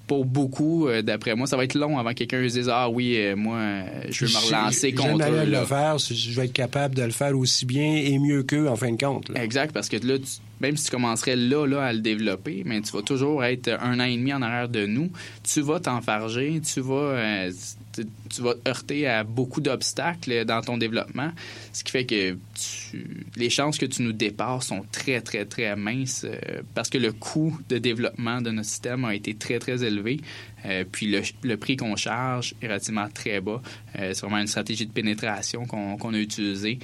[0.06, 3.18] pour beaucoup, d'après moi, ça va être long avant que quelqu'un se dise Ah oui,
[3.36, 5.46] moi, je veux me relancer contre eux.
[5.46, 8.76] le faire, je vais être capable de le faire aussi bien et mieux qu'eux, en
[8.76, 9.30] fin de compte.
[9.34, 10.26] Exact, parce que là, tu,
[10.64, 14.00] même si tu commencerais là, là, à le développer, mais tu vas toujours être un
[14.00, 15.10] an et demi en arrière de nous.
[15.42, 17.52] Tu vas t'enfarger, tu vas, euh,
[17.92, 21.30] tu, vas heurter à beaucoup d'obstacles dans ton développement,
[21.74, 22.38] ce qui fait que
[23.36, 27.12] les chances que tu nous dépasses sont très, très, très minces euh, parce que le
[27.12, 30.20] coût de développement de notre système a été très, très élevé.
[30.64, 33.60] Euh, puis le, prix qu'on charge est relativement très bas.
[33.94, 36.78] c'est vraiment une stratégie de pénétration qu'on a utilisée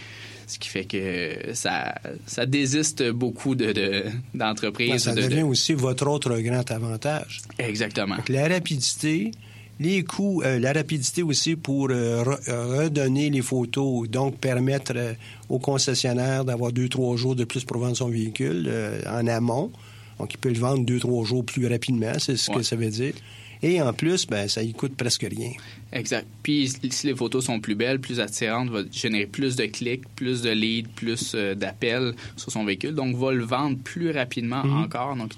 [0.51, 1.95] Ce qui fait que ça,
[2.27, 4.91] ça désiste beaucoup de, d'entreprises.
[4.91, 7.43] Ben, ça devient aussi votre autre grand avantage.
[7.61, 8.17] Exactement.
[8.29, 9.31] la rapidité,
[9.79, 15.13] les coûts, euh, la rapidité aussi pour euh, redonner les photos, donc permettre euh,
[15.49, 18.69] aux concessionnaires d'avoir deux, trois jours de plus pour vendre son véhicule
[19.07, 19.71] en amont.
[20.19, 22.91] Donc, il peut le vendre deux, trois jours plus rapidement, c'est ce que ça veut
[22.91, 23.15] dire.
[23.63, 25.51] Et en plus, ben, ça y coûte presque rien.
[25.93, 26.27] Exact.
[26.43, 30.43] Puis si les photos sont plus belles, plus attirantes, va générer plus de clics, plus
[30.43, 32.95] de leads, plus euh, d'appels sur son véhicule.
[32.95, 34.85] Donc, va le vendre plus rapidement mhm.
[34.85, 35.17] encore.
[35.17, 35.33] Donc,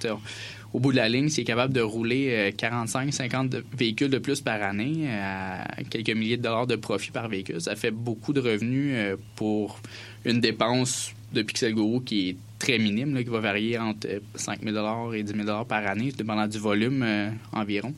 [0.73, 4.41] au bout de la ligne, s'il est capable de rouler 45-50 euh, véhicules de plus
[4.41, 8.41] par année à quelques milliers de dollars de profit par véhicule, ça fait beaucoup de
[8.41, 9.81] revenus euh, pour
[10.25, 15.13] une dépense de Pixel Guru qui est très minime, qui va varier entre 5 000
[15.15, 17.05] et 10 000 par année, dépendant du volume
[17.53, 17.95] environ.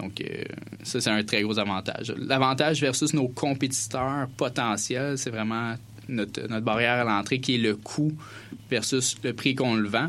[0.00, 0.44] Donc, euh,
[0.82, 2.14] ça, c'est un très gros avantage.
[2.16, 5.74] L'avantage versus nos compétiteurs potentiels, c'est vraiment
[6.08, 8.12] notre, barrière à l'entrée qui est le coût
[8.70, 10.08] versus le prix qu'on le vend.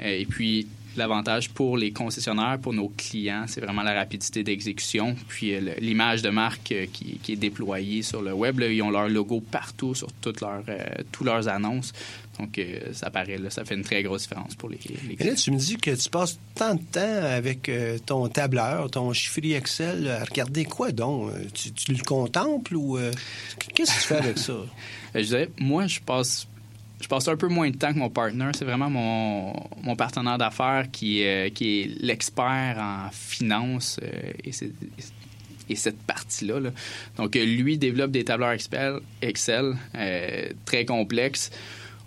[0.00, 0.66] Euh, et puis,
[0.98, 6.22] l'avantage pour les concessionnaires, pour nos clients, c'est vraiment la rapidité d'exécution, puis euh, l'image
[6.22, 8.60] de marque qui, est déployée sur le web.
[8.60, 10.62] ils ont leur logo partout sur toutes leurs,
[11.12, 11.92] toutes leurs annonces.
[12.38, 14.78] Donc, euh, ça paraît, là, ça fait une très grosse différence pour les,
[15.08, 18.28] les Et là, tu me dis que tu passes tant de temps avec euh, ton
[18.28, 21.32] tableur, ton chiffrier Excel, à regarder quoi donc?
[21.32, 22.96] Euh, tu, le contemples ou
[23.74, 24.54] qu'est-ce que tu fais avec ça?
[25.14, 26.46] je dirais, moi, je passe
[27.00, 28.50] je passe un peu moins de temps que mon partner.
[28.54, 31.24] C'est vraiment mon, mon partenaire d'affaires qui,
[31.54, 34.00] qui est l'expert en finance
[34.44, 34.50] et,
[35.68, 36.70] et cette partie-là.
[37.16, 39.76] Donc, lui développe des tableurs Excel, Excel
[40.64, 41.50] très complexes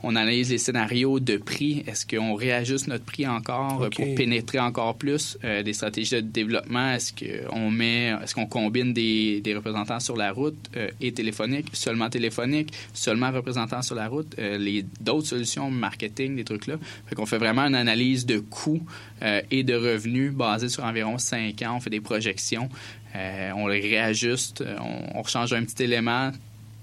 [0.04, 1.84] on analyse les scénarios de prix.
[1.88, 6.92] Est-ce qu'on réajuste notre prix encore pour pénétrer encore plus euh, des stratégies de développement?
[6.92, 12.10] Est-ce qu'on met, est-ce qu'on combine des, représentants sur la route euh, et téléphoniques, seulement
[12.10, 16.76] téléphoniques, seulement représentants sur la route, euh, les d'autres solutions marketing, des trucs là.
[17.08, 18.82] Fait qu'on fait vraiment une analyse de coûts
[19.52, 21.76] et de revenus basée sur environ cinq ans.
[21.76, 22.70] On fait des projections.
[23.14, 26.32] on les réajuste, on, on change un petit élément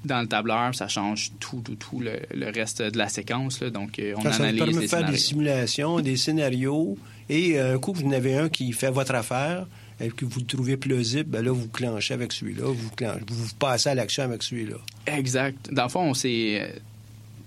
[0.04, 3.60] dans le tableur, ça change tout, tout, tout le, reste de la séquence.
[3.60, 6.96] Donc, euh, on ça, analyse ça permet de faire des simulations, des scénarios,
[7.28, 9.66] et euh, un coup, vous en avez un qui fait votre affaire,
[10.00, 12.90] et que vous le trouvez plausible, ben là, vous clenchez avec celui-là, vous,
[13.28, 14.76] vous passez à l'action avec celui-là.
[15.06, 15.72] Exact.
[15.72, 16.60] Dans le fond, c'est...
[16.60, 16.68] Euh,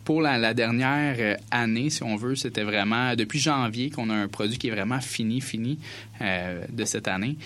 [0.04, 4.58] pour la, dernière année, si on veut, c'était vraiment depuis janvier qu'on a un produit
[4.58, 5.78] qui est vraiment fini, fini
[6.20, 7.38] de cette année.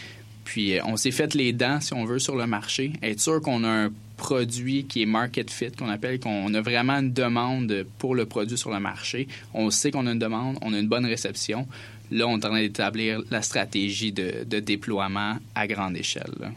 [0.45, 2.93] Puis on s'est fait les dents, si on veut, sur le marché.
[3.03, 6.93] Être sûr qu'on a un produit qui est market fit, qu'on appelle, qu'on a vraiment
[6.93, 9.27] une demande pour le produit sur le marché.
[9.53, 11.67] On sait qu'on a une demande, on a une bonne réception.
[12.11, 16.53] Là, on est en train d'établir la stratégie de, déploiement à grande échelle.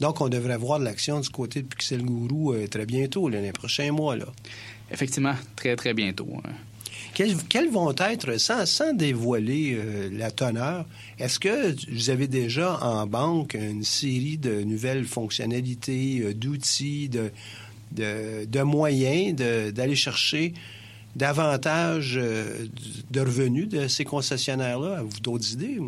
[0.00, 3.50] Donc, on devrait voir de l'action du côté de Pixel Guru euh, très bientôt, les
[3.50, 4.16] prochains mois.
[4.16, 4.26] Là.
[4.92, 6.28] Effectivement, très, très bientôt.
[6.44, 6.52] Hein.
[7.48, 10.86] Quels, vont être, sans, dévoiler euh, la teneur,
[11.18, 17.32] est-ce que vous avez déjà en banque une série de nouvelles fonctionnalités, euh, d'outils, de,
[18.46, 20.54] de, moyens d'aller chercher
[21.16, 22.66] davantage euh,
[23.10, 24.98] de revenus de ces concessionnaires-là?
[24.98, 25.80] Avez-vous d'autres idées?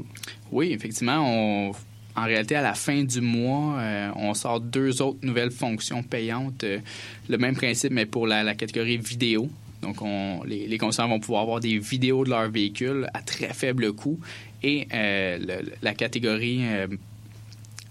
[0.50, 1.70] Oui, effectivement.
[2.16, 3.80] en réalité, à la fin du mois,
[4.16, 6.64] on sort deux autres nouvelles fonctions payantes.
[7.28, 9.48] le même principe, mais pour la catégorie vidéo.
[9.82, 13.52] Donc, on, les, les consommateurs vont pouvoir avoir des vidéos de leur véhicule à très
[13.52, 14.18] faible coût.
[14.62, 16.86] Et euh, la catégorie euh,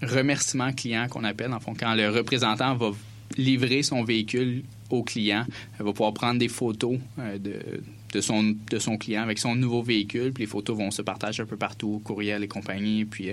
[0.02, 2.90] remerciement client qu'on appelle, en fond, quand le représentant va
[3.36, 5.44] livrer son véhicule au client,
[5.78, 7.54] va pouvoir prendre des photos euh, de,
[8.12, 11.42] de, son, de son client avec son nouveau véhicule, puis les photos vont se partager
[11.42, 13.30] un peu partout, courriel et compagnie, puis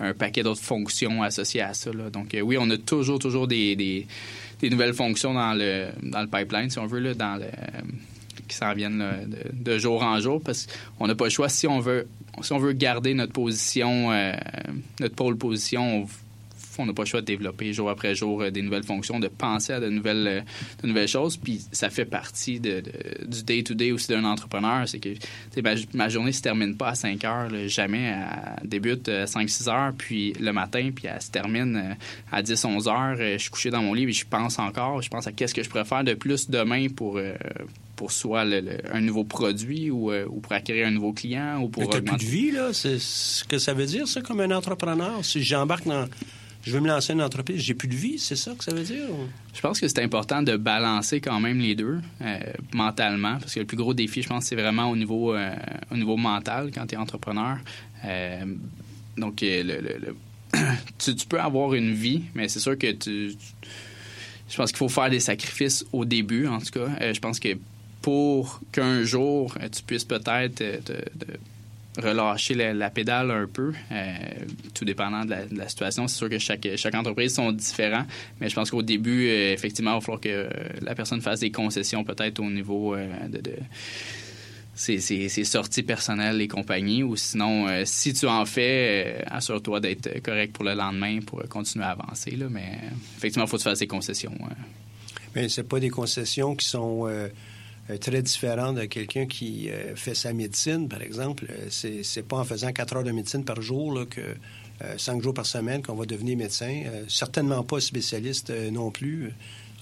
[0.00, 1.90] un paquet d'autres fonctions associées à ça.
[1.90, 6.70] Donc, oui, on a toujours, toujours des, des nouvelles fonctions dans le, dans le pipeline,
[6.70, 7.46] si on veut, là, dans le,
[8.48, 9.04] qui s'en viennent
[9.52, 10.66] de, jour en jour, parce
[10.98, 11.48] qu'on n'a pas le choix.
[11.48, 12.08] Si on veut,
[12.42, 14.32] si on veut garder notre position, euh,
[15.00, 16.08] notre pôle position, on
[16.86, 19.72] n'a pas le choix de développer jour après jour euh, des nouvelles fonctions, de penser
[19.72, 20.40] à de nouvelles, euh,
[20.82, 21.36] de nouvelles choses.
[21.36, 22.82] Puis ça fait partie de,
[23.26, 24.88] du day-to-day aussi d'un entrepreneur.
[24.88, 25.10] C'est que
[25.62, 28.14] ma, ma, journée se termine pas à 5 heures, jamais.
[28.62, 31.94] Elle débute à 5-6 heures, puis le matin, puis elle se termine euh,
[32.32, 33.16] à 10-11 heures.
[33.16, 35.02] Je suis couché dans mon lit et je pense encore.
[35.02, 37.20] Je pense à qu'est-ce que je pourrais faire de plus demain pour
[37.96, 38.44] pour soit
[38.92, 42.50] un nouveau produit ou, pour acquérir un nouveau client ou pour Mais plus de vie,
[42.52, 42.72] là?
[42.72, 45.24] C'est ce que ça veut dire, ça, comme un entrepreneur?
[45.24, 46.06] Si j'embarque dans,
[46.62, 48.82] je veux me lancer une entreprise, j'ai plus de vie, c'est ça que ça veut
[48.82, 49.06] dire?
[49.54, 52.38] Je pense que c'est important de balancer quand même les deux euh,
[52.74, 55.54] mentalement, parce que le plus gros défi, je pense, c'est vraiment au niveau, euh,
[55.90, 57.58] au niveau mental quand tu es entrepreneur.
[58.04, 58.44] Euh,
[59.16, 60.14] donc, le,
[60.98, 63.32] tu, peux avoir une vie, mais c'est sûr que tu
[64.50, 67.12] je pense qu'il faut faire des sacrifices au début, en tout cas.
[67.12, 67.50] je pense que
[68.00, 70.62] pour qu'un jour, tu puisses peut-être
[71.98, 74.16] relâcher la, pédale un peu, euh,
[74.74, 76.08] tout dépendant de la, situation.
[76.08, 78.06] C'est sûr que chaque, entreprise sont différents,
[78.40, 80.48] mais je pense qu'au début, euh, effectivement, il va falloir que
[80.80, 83.40] la personne fasse des concessions peut-être au niveau euh, de,
[84.74, 90.64] ses, sorties personnelles et compagnies, ou sinon, si tu en fais, assure-toi d'être correct pour
[90.64, 92.38] le lendemain pour continuer à avancer.
[92.48, 92.78] Mais
[93.16, 94.38] effectivement, il faut que tu fasses des concessions.
[95.34, 97.28] Mais c'est pas des concessions qui sont euh,
[97.96, 101.46] très différent de quelqu'un qui euh, fait sa médecine, par exemple.
[101.48, 104.20] Euh, c'est, c'est pas en faisant quatre heures de médecine par jour là, que
[104.96, 106.84] cinq jours par semaine qu'on va devenir médecin.
[107.08, 109.32] certainement pas spécialiste non plus.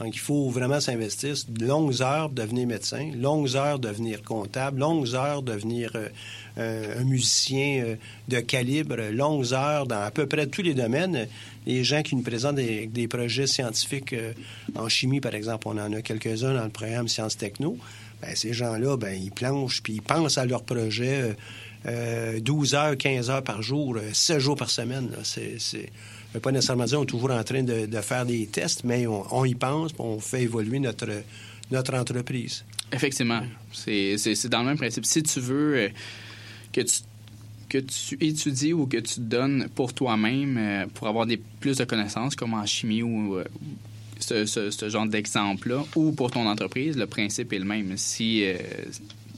[0.00, 1.34] Donc, il faut vraiment s'investir.
[1.60, 5.92] Longues heures devenir médecin, longues heures devenir comptable, longues heures devenir
[6.58, 7.96] un musicien
[8.28, 11.26] de calibre, longues heures dans à peu près tous les domaines.
[11.66, 14.14] Les gens qui nous présentent des, projets scientifiques
[14.74, 17.78] en chimie, par exemple, on en a quelques-uns dans le programme Sciences Techno.
[18.22, 21.36] Ben, ces gens-là, ben, ils planchent, puis ils pensent à leur projet
[21.86, 25.10] euh, 12 euh, heures, 15 heures par jour, 7 euh, jours par semaine.
[25.22, 25.58] C'est,
[26.40, 29.54] pas nécessairement dire qu'on est toujours en train de, faire des tests, mais on, y
[29.54, 31.08] pense, on fait évoluer notre,
[31.70, 32.64] notre entreprise.
[32.92, 33.42] Effectivement.
[33.72, 34.16] C'est,
[34.48, 35.06] dans le même principe.
[35.06, 35.88] Si tu veux euh,
[36.72, 37.00] que tu
[37.68, 42.36] que tu étudies ou que tu donnes pour toi-même pour avoir des plus de connaissances,
[42.36, 43.40] comme en chimie ou,
[44.20, 47.96] ce, genre d'exemple-là, ou pour ton entreprise, le principe est le même.
[47.96, 48.56] Si euh,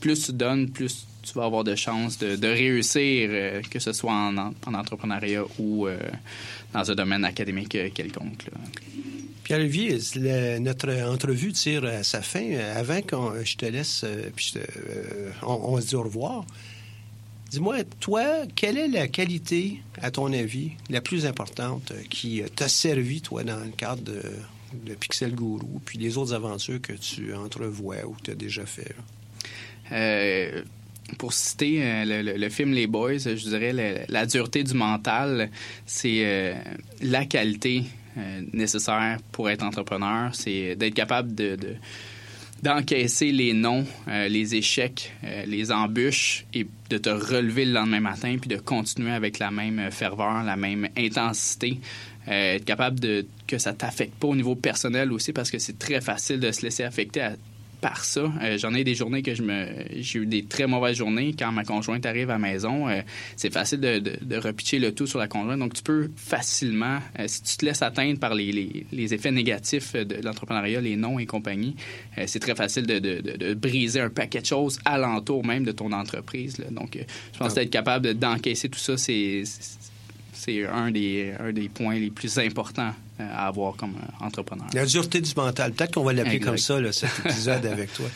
[0.01, 4.12] plus tu donnes, plus tu vas avoir de chances de, réussir, euh, que ce soit
[4.12, 5.99] en, entrepreneuriat ou euh,
[6.72, 8.47] dans un domaine académique quelconque.
[9.45, 9.99] Pierre-Olivier,
[10.61, 12.59] notre entrevue tire à sa fin.
[12.76, 14.05] Avant que je te laisse,
[14.37, 14.55] puis
[15.43, 16.45] on, on, se dit au revoir.
[17.51, 23.22] Dis-moi, toi, quelle est la qualité, à ton avis, la plus importante qui t'a servi,
[23.22, 28.12] toi, dans le cadre de, Pixel Guru, puis les autres aventures que tu entrevois ou
[28.12, 28.95] que tu as déjà fait?
[29.93, 30.62] Euh,
[31.16, 35.50] pour citer euh, le, film Les Boys, je dirais la, dureté du mental,
[35.86, 36.54] c'est euh,
[37.02, 37.84] la qualité
[38.52, 40.34] nécessaire pour être entrepreneur.
[40.34, 41.56] C'est d'être capable de,
[42.64, 45.12] d'encaisser les noms, les échecs,
[45.46, 49.92] les embûches et de te relever le lendemain matin puis de continuer avec la même
[49.92, 51.78] ferveur, la même intensité.
[52.28, 56.00] Euh, être capable que ça t'affecte pas au niveau personnel aussi parce que c'est très
[56.00, 57.30] facile de se laisser affecter
[57.81, 58.33] par ça.
[58.43, 59.66] Euh, j'en ai des journées que je me
[59.97, 62.89] j'ai eu des très mauvaises journées quand ma conjointe arrive à la maison.
[62.89, 63.01] Euh,
[63.37, 65.59] c'est facile de, de, repitcher le tout sur la conjointe.
[65.59, 70.16] Donc tu peux facilement, si tu te laisses atteindre par les, les, effets négatifs de
[70.22, 71.74] l'entrepreneuriat, les noms et compagnie,
[72.26, 76.62] c'est très facile de, de, briser un paquet de choses alentour même de ton entreprise.
[76.70, 76.99] Donc
[77.33, 77.62] je pense ah.
[77.62, 79.43] être capable d'encaisser tout ça, c'est
[80.33, 84.66] c'est un des, un des points les plus importants euh, à avoir comme euh, entrepreneur.
[84.74, 85.72] La dureté du mental.
[85.72, 88.06] Peut-être qu'on va l'appeler comme ça, cet épisode avec toi.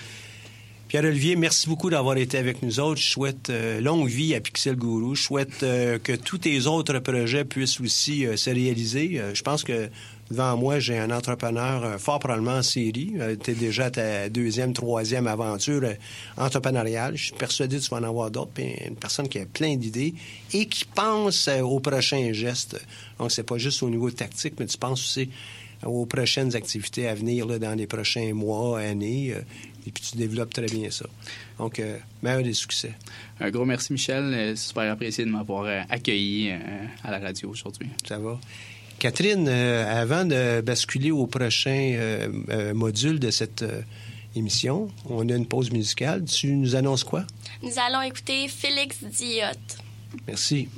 [0.88, 3.00] Pierre-Olivier, merci beaucoup d'avoir été avec nous autres.
[3.00, 5.16] Je souhaite euh, longue vie à Pixel Guru.
[5.16, 9.20] Je souhaite que tous tes autres projets puissent aussi se réaliser.
[9.32, 9.88] je pense que
[10.32, 13.12] Devant moi, j'ai un entrepreneur euh, fort probablement en série.
[13.20, 15.92] Euh, tu es déjà ta deuxième, troisième aventure euh,
[16.38, 17.18] entrepreneuriale.
[17.18, 18.52] Je suis persuadé que tu vas en avoir d'autres.
[18.58, 20.14] une personne qui a plein d'idées
[20.54, 22.82] et qui pense aux prochains gestes.
[23.18, 25.28] Donc, c'est pas juste au niveau tactique, mais tu penses aussi
[25.84, 29.34] aux prochaines activités à venir dans les prochains mois, années.
[29.86, 31.04] et puis tu développes très bien ça.
[31.58, 31.82] Donc,
[32.22, 32.94] meilleur des succès.
[33.38, 34.32] Un gros merci, Michel.
[34.56, 36.52] C'est super apprécié de m'avoir accueilli
[37.02, 37.88] à la radio aujourd'hui.
[38.06, 38.38] Ça va.
[39.02, 43.64] Catherine, euh, avant de basculer au prochain euh, euh, module de cette
[44.36, 46.24] émission, on a une pause musicale.
[46.24, 47.24] Tu nous annonces quoi?
[47.64, 49.58] Nous allons écouter Félix Diot.
[50.28, 50.68] Merci.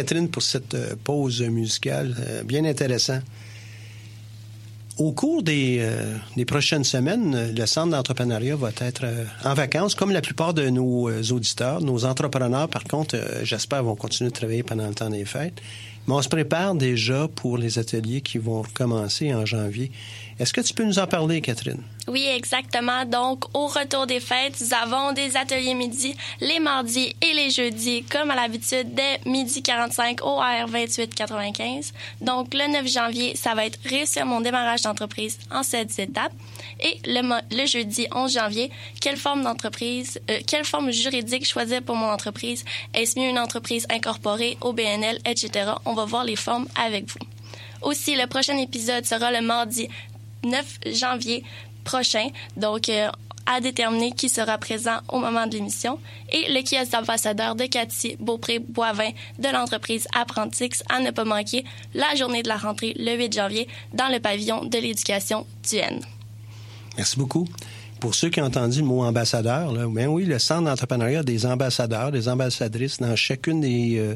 [0.00, 3.20] Catherine pour cette euh, pause musicale, euh, bien intéressant.
[4.96, 9.04] Au cours des, euh, des, prochaines semaines, le Centre d'entrepreneuriat va être
[9.44, 11.82] en vacances, comme la plupart de nos auditeurs.
[11.82, 15.60] Nos entrepreneurs, par contre, j'espère, vont continuer de travailler pendant le temps des fêtes.
[16.12, 19.92] On se prépare déjà pour les ateliers qui vont commencer en janvier.
[20.40, 21.82] Est-ce que tu peux nous en parler, Catherine?
[22.08, 23.04] Oui, exactement.
[23.04, 28.02] Donc, au retour des fêtes, nous avons des ateliers midi les mardis et les jeudis,
[28.04, 31.92] comme à l'habitude, dès midi 45 au R 2895.
[32.20, 36.32] Donc, le 9 janvier, ça va être réussir mon démarrage d'entreprise en sept étapes.
[36.82, 37.22] Et le,
[37.54, 38.70] le, jeudi 11 janvier,
[39.00, 42.64] quelle forme d'entreprise, euh, quelle forme juridique choisir pour mon entreprise?
[42.94, 45.72] Est-ce mieux une entreprise incorporée au BNL, etc.?
[45.84, 47.18] On va voir les formes avec vous.
[47.82, 49.88] Aussi, le prochain épisode sera le mardi
[50.44, 51.44] 9 janvier
[51.84, 52.28] prochain.
[52.56, 53.10] Donc, euh,
[53.46, 55.98] à déterminer qui sera présent au moment de l'émission.
[56.30, 61.64] Et le kiosque d'ambassadeur de Cathy Beaupré-Boivin de l'entreprise Apprentix à ne pas manquer
[61.94, 66.00] la journée de la rentrée le 8 janvier dans le pavillon de l'éducation du N.
[66.96, 67.46] Merci beaucoup.
[68.00, 71.44] Pour ceux qui ont entendu le mot ambassadeur, là, ben oui, le centre d'entrepreneuriat des
[71.44, 74.14] ambassadeurs, des ambassadrices dans chacune des euh,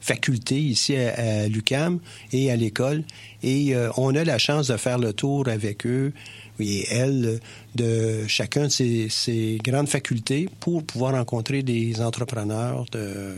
[0.00, 1.98] facultés ici à, l'UCAM
[2.32, 3.04] et à l'école.
[3.42, 6.14] Et euh, on a la chance de faire le tour avec eux
[6.58, 7.40] et elles
[7.74, 13.34] de chacun de ces, grandes facultés pour pouvoir rencontrer des entrepreneurs de,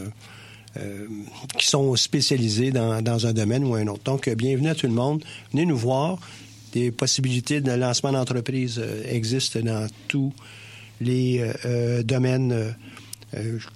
[0.76, 1.06] euh,
[1.58, 4.04] qui sont spécialisés dans, dans, un domaine ou un autre.
[4.04, 5.24] Donc, bienvenue à tout le monde.
[5.50, 6.20] Venez nous voir
[6.72, 10.32] des possibilités de lancement d'entreprise euh, existent dans tous
[11.00, 12.74] les euh, euh, domaines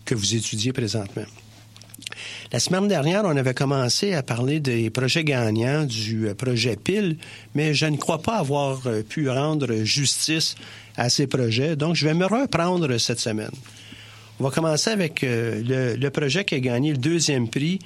[0.06, 1.26] que vous étudiez présentement.
[2.52, 7.18] La semaine dernière, on avait commencé à parler des projets gagnants du projet PIL,
[7.54, 8.80] mais je ne crois pas avoir
[9.10, 10.54] pu rendre justice
[10.96, 13.50] à ces projets, donc je vais me reprendre cette semaine.
[14.40, 17.78] On va commencer avec le, le, projet qui a gagné le deuxième prix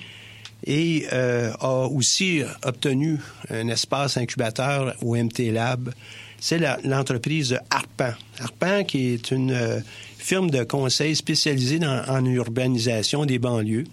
[0.66, 3.18] et euh, a aussi obtenu
[3.50, 5.92] un espace incubateur au MT Lab.
[6.38, 8.12] C'est l'entreprise Arpan.
[8.40, 9.80] Arpan, qui est une euh,
[10.18, 13.84] firme de conseil spécialisée dans, en urbanisation des banlieues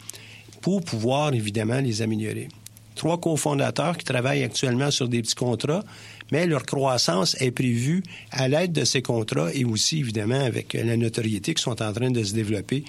[0.62, 2.50] pour pouvoir évidemment les améliorer.
[2.96, 5.84] Trois cofondateurs qui travaillent actuellement sur des petits contrats,
[6.32, 10.98] mais leur croissance est prévue à l'aide de ces contrats et aussi évidemment avec la
[10.98, 12.84] notoriété qui sont en train de se développer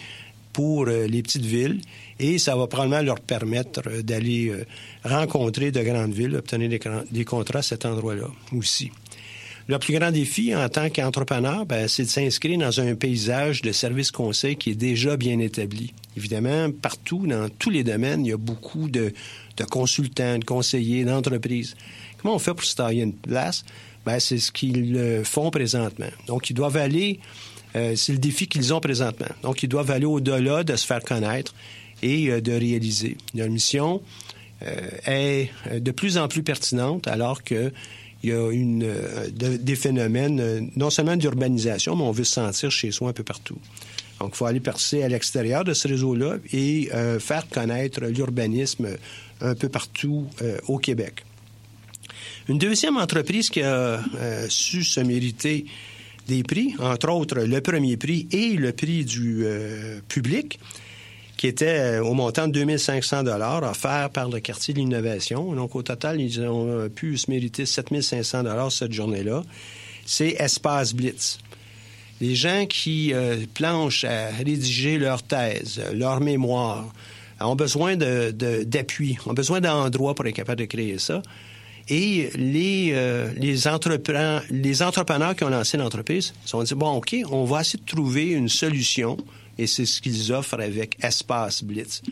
[0.53, 1.81] pour euh, les petites villes
[2.19, 4.65] et ça va probablement leur permettre euh, d'aller euh,
[5.05, 6.69] rencontrer de grandes villes, obtenir
[7.11, 8.91] des, contrats à cet endroit-là aussi.
[9.67, 13.73] Le plus grand défi en tant qu'entrepreneur, ben, c'est de s'inscrire dans un paysage de
[13.73, 15.95] services conseils qui est déjà bien établi.
[16.17, 19.13] Évidemment, partout, dans tous les domaines, il y a beaucoup de,
[19.71, 21.77] consultants, de conseillers, d'entreprises.
[22.21, 23.65] Comment on fait pour se tailler une place?
[24.05, 26.11] Ben, c'est ce qu'ils font présentement.
[26.27, 27.21] Donc, ils doivent aller
[27.77, 29.29] euh, c'est le défi qu'ils ont présentement.
[29.43, 31.55] Donc, ils doivent aller au-delà de se faire connaître
[32.05, 33.17] et euh, de réaliser.
[33.35, 34.01] Leur mission
[34.63, 35.51] euh, est
[35.81, 37.73] de plus en plus pertinente alors que
[38.23, 38.91] il y a une,
[39.37, 43.59] des phénomènes non seulement d'urbanisation, mais on veut se sentir chez soi un peu partout.
[44.19, 46.89] Donc, il faut aller percer à l'extérieur de ce réseau-là et
[47.21, 48.89] faire connaître l'urbanisme
[49.43, 50.27] un peu partout
[50.69, 51.23] au Québec.
[52.49, 54.01] Une deuxième entreprise qui a
[54.49, 55.67] su se mériter
[56.27, 60.59] des prix, entre autres le premier prix et le prix du euh, public,
[61.37, 65.53] qui était euh, au montant de 2500 dollars offert par le quartier de l'innovation.
[65.55, 69.43] Donc, au total, ils ont euh, pu se mériter 7500 dollars cette journée-là.
[70.07, 71.39] C'est Espace Blitz.
[72.21, 73.13] Les gens qui
[73.55, 76.87] planchent à rédiger leur thèse, leur mémoire,
[77.41, 81.23] ont besoin d'appui, ont besoin d'endroits pour être capable de créer ça.
[81.89, 86.93] Et les, euh, les, entrepreneurs, les entrepreneurs qui ont lancé l'entreprise se sont dit, bon,
[86.93, 89.19] OK, on va essayer de trouver une solution.
[89.59, 92.03] Et c'est ce qu'ils offrent avec Espace Blitz.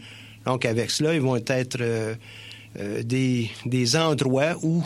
[0.46, 2.14] Donc, avec cela, ils vont être euh,
[2.78, 4.82] euh, des, des endroits où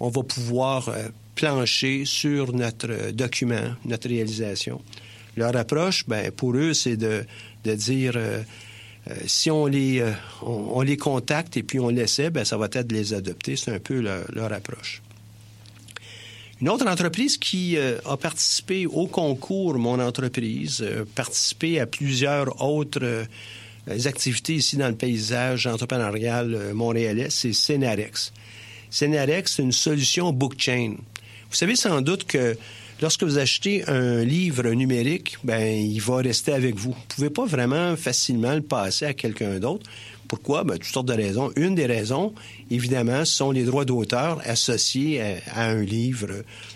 [0.00, 0.90] on va pouvoir
[1.34, 4.80] plancher sur notre document, notre réalisation.
[5.36, 7.24] Leur approche, ben, pour eux, c'est de,
[7.64, 8.16] de dire
[9.10, 12.66] euh, si on les, euh, on, les contacte et puis on l'essaie, ben, ça va
[12.72, 13.56] être de les adopter.
[13.56, 15.02] C'est un peu leur, approche.
[16.60, 20.84] Une autre entreprise qui euh, a participé au concours Mon entreprise,
[21.14, 23.26] participé à plusieurs autres
[24.06, 28.32] activités ici dans le paysage entrepreneurial montréalais, c'est Cenarex.
[28.88, 30.94] Cenarex, c'est une solution blockchain.
[31.50, 32.56] Vous savez sans doute que
[33.00, 36.90] lorsque vous achetez un livre numérique, ben il va rester avec vous.
[36.90, 39.88] Vous ne pouvez pas vraiment facilement le passer à quelqu'un d'autre.
[40.28, 40.64] Pourquoi?
[40.64, 41.52] Ben, toutes sortes de raisons.
[41.56, 42.34] Une des raisons,
[42.70, 45.20] évidemment, sont les droits d'auteur associés
[45.54, 46.28] à, un livre,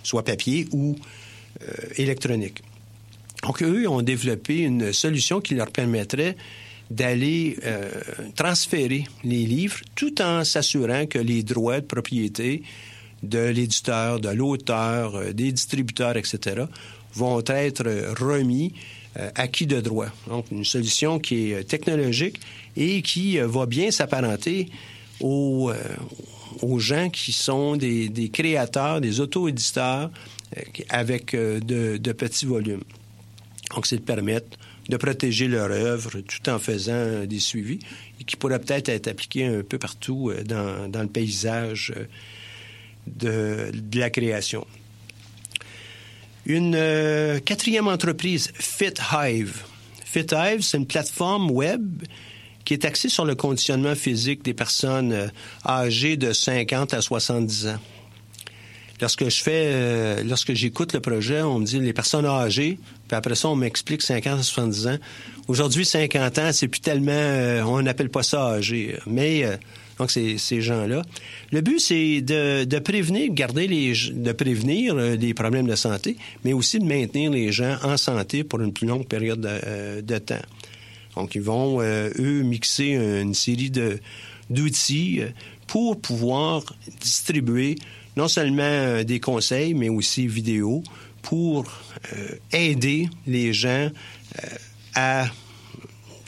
[0.03, 0.97] soit papier ou
[1.62, 2.62] euh, électronique.
[3.43, 6.37] Donc, eux ont développé une solution qui leur permettrait
[6.91, 7.91] d'aller euh,
[8.35, 12.62] transférer les livres tout en s'assurant que les droits de propriété
[13.23, 16.64] de l'éditeur, de l'auteur, euh, des distributeurs, etc.,
[17.14, 17.85] vont être
[18.21, 18.75] remis
[19.19, 20.09] euh, acquis de droit.
[20.29, 22.41] Donc, une solution qui est technologique
[22.77, 24.69] et qui va bien s'apparenter
[25.21, 25.73] aux,
[26.79, 30.11] gens qui sont des, créateurs, des auto-éditeurs
[30.89, 32.85] avec de, petits volumes.
[33.75, 34.57] Donc, c'est de permettre
[34.89, 37.79] de protéger leur œuvre tout en faisant des suivis
[38.21, 42.05] et qui pourrait peut-être être appliqué un peu partout euh, dans, le paysage euh,
[43.17, 44.67] de, la création.
[46.47, 49.63] Une euh, quatrième entreprise, FitHive.
[50.05, 52.03] FitHive, c'est une plateforme web
[52.65, 55.31] qui est axée sur le conditionnement physique des personnes
[55.67, 57.79] âgées de 50 à 70 ans.
[59.01, 63.17] Lorsque je fais, euh, lorsque j'écoute le projet, on me dit les personnes âgées, puis
[63.17, 64.99] après ça, on m'explique 50 à 70 ans.
[65.47, 69.57] Aujourd'hui, 50 ans, c'est plus tellement, euh, on n'appelle pas ça âgé, mais euh,
[69.99, 71.03] donc c'est ces gens-là.
[71.51, 76.53] Le but, c'est de, de, prévenir, garder les, de prévenir des problèmes de santé, mais
[76.53, 80.36] aussi de maintenir les gens en santé pour une plus longue période de, de temps.
[81.16, 83.72] Donc, ils vont, eux, mixer une série
[84.51, 85.22] d'outils
[85.66, 86.62] pour pouvoir
[87.01, 87.76] distribuer
[88.18, 90.82] non seulement euh, des conseils, mais aussi vidéos
[91.22, 91.70] pour
[92.12, 94.49] euh, aider les gens euh,
[94.96, 95.26] à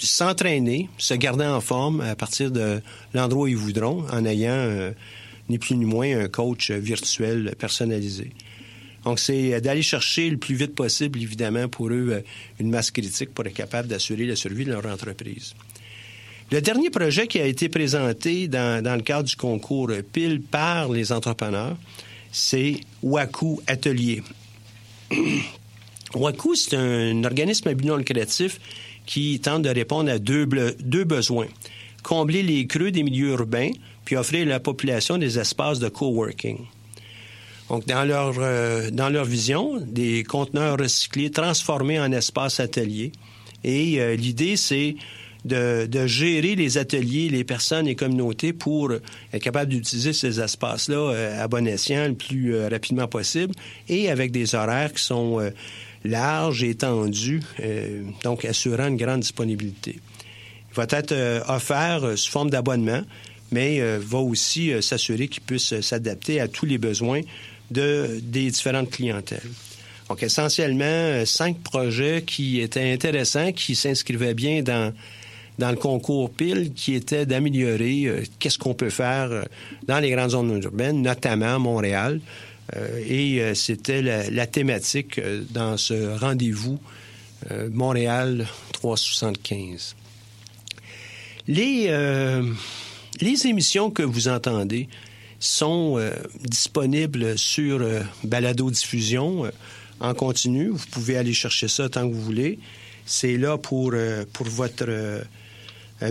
[0.06, 2.80] s'entraîner, se garder en forme à partir de
[3.14, 4.92] l'endroit où ils voudront, en ayant
[5.48, 8.30] ni plus ni moins un coach virtuel personnalisé.
[9.04, 12.22] Donc, c'est d'aller chercher le plus vite possible, évidemment, pour eux,
[12.58, 15.54] une masse critique pour être capable d'assurer la survie de leur entreprise.
[16.50, 20.90] Le dernier projet qui a été présenté dans, dans le cadre du concours PIL par
[20.90, 21.76] les entrepreneurs,
[22.32, 24.22] c'est Waku Atelier.
[26.14, 28.58] Waku, c'est un organisme à but non lucratif
[29.10, 30.46] qui tente de répondre à deux,
[30.78, 31.48] deux besoins.
[32.04, 33.70] Combler les creux des milieux urbains,
[34.04, 36.58] puis offrir à la population des espaces de coworking.
[37.68, 43.10] Donc, dans leur, euh, dans leur vision, des conteneurs recyclés transformés en espaces ateliers.
[43.64, 44.94] Et euh, l'idée, c'est
[45.44, 50.96] de, de, gérer les ateliers, les personnes, les communautés pour être capable d'utiliser ces espaces-là
[50.96, 53.54] euh, à bon escient le plus euh, rapidement possible
[53.88, 55.40] et avec des horaires qui sont
[56.04, 57.42] euh, larges et étendus,
[58.24, 59.98] donc assurant une grande disponibilité.
[60.70, 61.14] Il va être
[61.48, 63.02] offert sous forme d'abonnement,
[63.50, 67.22] mais va aussi s'assurer qu'il puisse s'adapter à tous les besoins
[67.72, 69.50] de, des différentes clientèles.
[70.08, 74.92] Donc, essentiellement, cinq projets qui étaient intéressants, qui s'inscrivaient bien dans
[75.60, 79.42] dans le concours PIL qui était d'améliorer euh, qu'est-ce qu'on peut faire euh,
[79.86, 82.20] dans les grandes zones urbaines, notamment Montréal.
[82.76, 86.78] Euh, et c'était la, thématique dans ce rendez-vous
[87.72, 89.96] Montréal 375.
[91.48, 91.88] Les,
[93.20, 94.88] les émissions que vous entendez
[95.38, 95.98] sont
[96.44, 97.82] disponibles sur
[98.24, 99.50] Balado Diffusion
[100.00, 100.68] en continu.
[100.68, 102.58] Vous pouvez aller chercher ça tant que vous voulez.
[103.06, 103.94] C'est là pour,
[104.34, 105.22] pour votre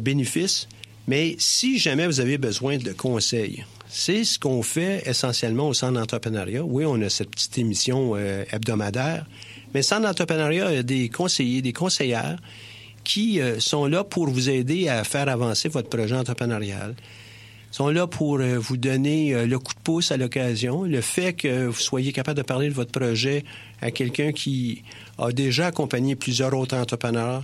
[0.02, 0.68] bénéfice.
[1.10, 5.94] Mais si jamais vous avez besoin de conseils, c'est ce qu'on fait essentiellement au Centre
[5.94, 6.64] d'entrepreneuriat.
[6.64, 9.26] Oui, on a cette petite émission euh, hebdomadaire,
[9.74, 12.38] mais le Centre d'entrepreneuriat a des conseillers, des conseillères
[13.04, 16.94] qui euh, sont là pour vous aider à faire avancer votre projet entrepreneurial.
[17.72, 20.84] Ils sont là pour euh, vous donner le coup de pouce à l'occasion.
[20.84, 23.46] Le fait que vous soyez capable de parler de votre projet
[23.82, 24.84] à quelqu'un qui
[25.18, 27.44] a déjà accompagné plusieurs autres entrepreneurs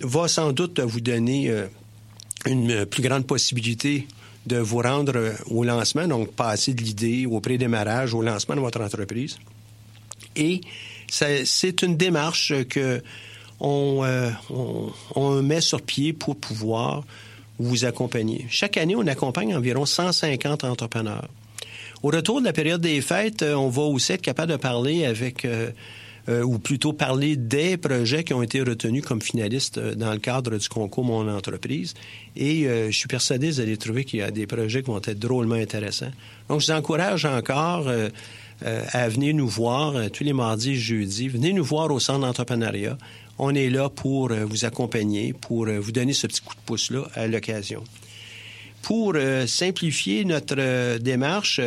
[0.00, 1.52] va sans doute vous donner
[2.46, 4.06] une plus grande possibilité
[4.46, 8.60] de vous rendre euh, au lancement, donc passer de l'idée au pré-démarrage, au lancement de
[8.60, 9.38] votre entreprise.
[10.36, 10.60] Et
[11.08, 13.02] c'est une démarche que
[13.62, 14.30] euh,
[15.14, 17.04] on, met sur pied pour pouvoir
[17.58, 18.46] vous accompagner.
[18.50, 21.28] Chaque année, on accompagne environ 150 entrepreneurs.
[22.02, 25.44] Au retour de la période des fêtes, on va aussi être capable de parler avec
[25.44, 25.70] euh,
[26.28, 30.56] ou plutôt parler des projets qui ont été retenus comme finalistes euh, dans le cadre
[30.56, 31.94] du concours Mon entreprise.
[32.36, 35.02] Et euh, je suis persuadé vous allez trouver qu'il y a des projets qui vont
[35.04, 36.10] être drôlement intéressants.
[36.48, 37.88] Donc, je vous encourage encore
[38.62, 41.28] à venir nous voir tous les mardis et jeudis.
[41.28, 42.96] Venez nous voir au Centre d'entrepreneuriat.
[43.38, 47.26] On est là pour vous accompagner, pour vous donner ce petit coup de pouce-là à
[47.26, 47.82] l'occasion.
[48.82, 49.14] Pour
[49.46, 51.60] simplifier notre démarche,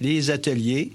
[0.00, 0.92] les ateliers,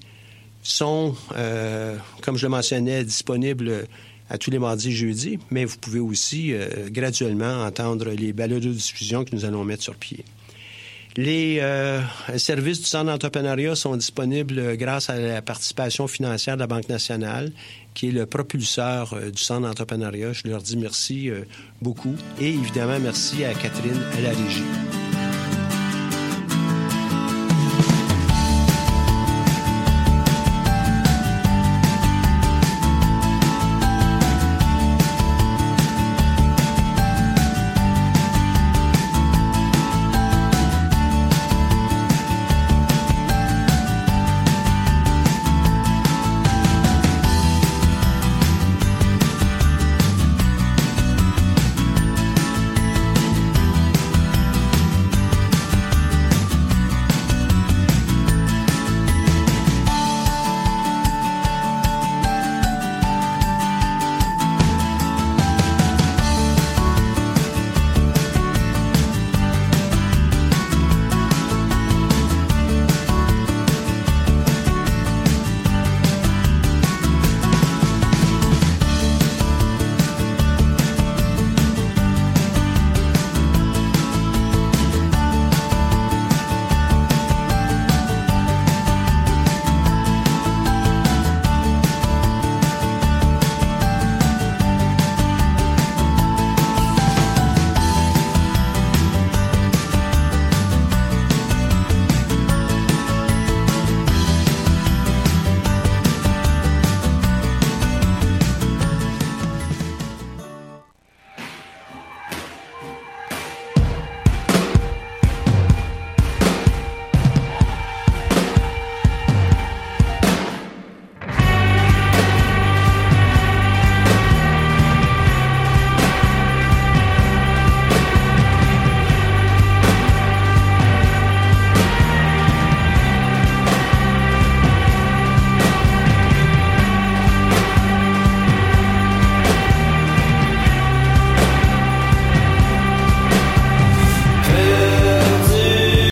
[0.62, 3.88] sont, euh, comme je le mentionnais, disponibles
[4.30, 8.70] à tous les mardis et jeudis, mais vous pouvez aussi euh, graduellement entendre les balados
[8.70, 10.24] de diffusion que nous allons mettre sur pied.
[11.18, 12.00] Les euh,
[12.38, 17.52] services du Centre d'entrepreneuriat sont disponibles grâce à la participation financière de la Banque nationale,
[17.94, 20.32] qui est le propulseur du Centre d'entrepreneuriat.
[20.32, 21.30] Je leur dis merci
[21.82, 22.16] beaucoup.
[22.40, 25.11] Et évidemment, merci à Catherine à la régie.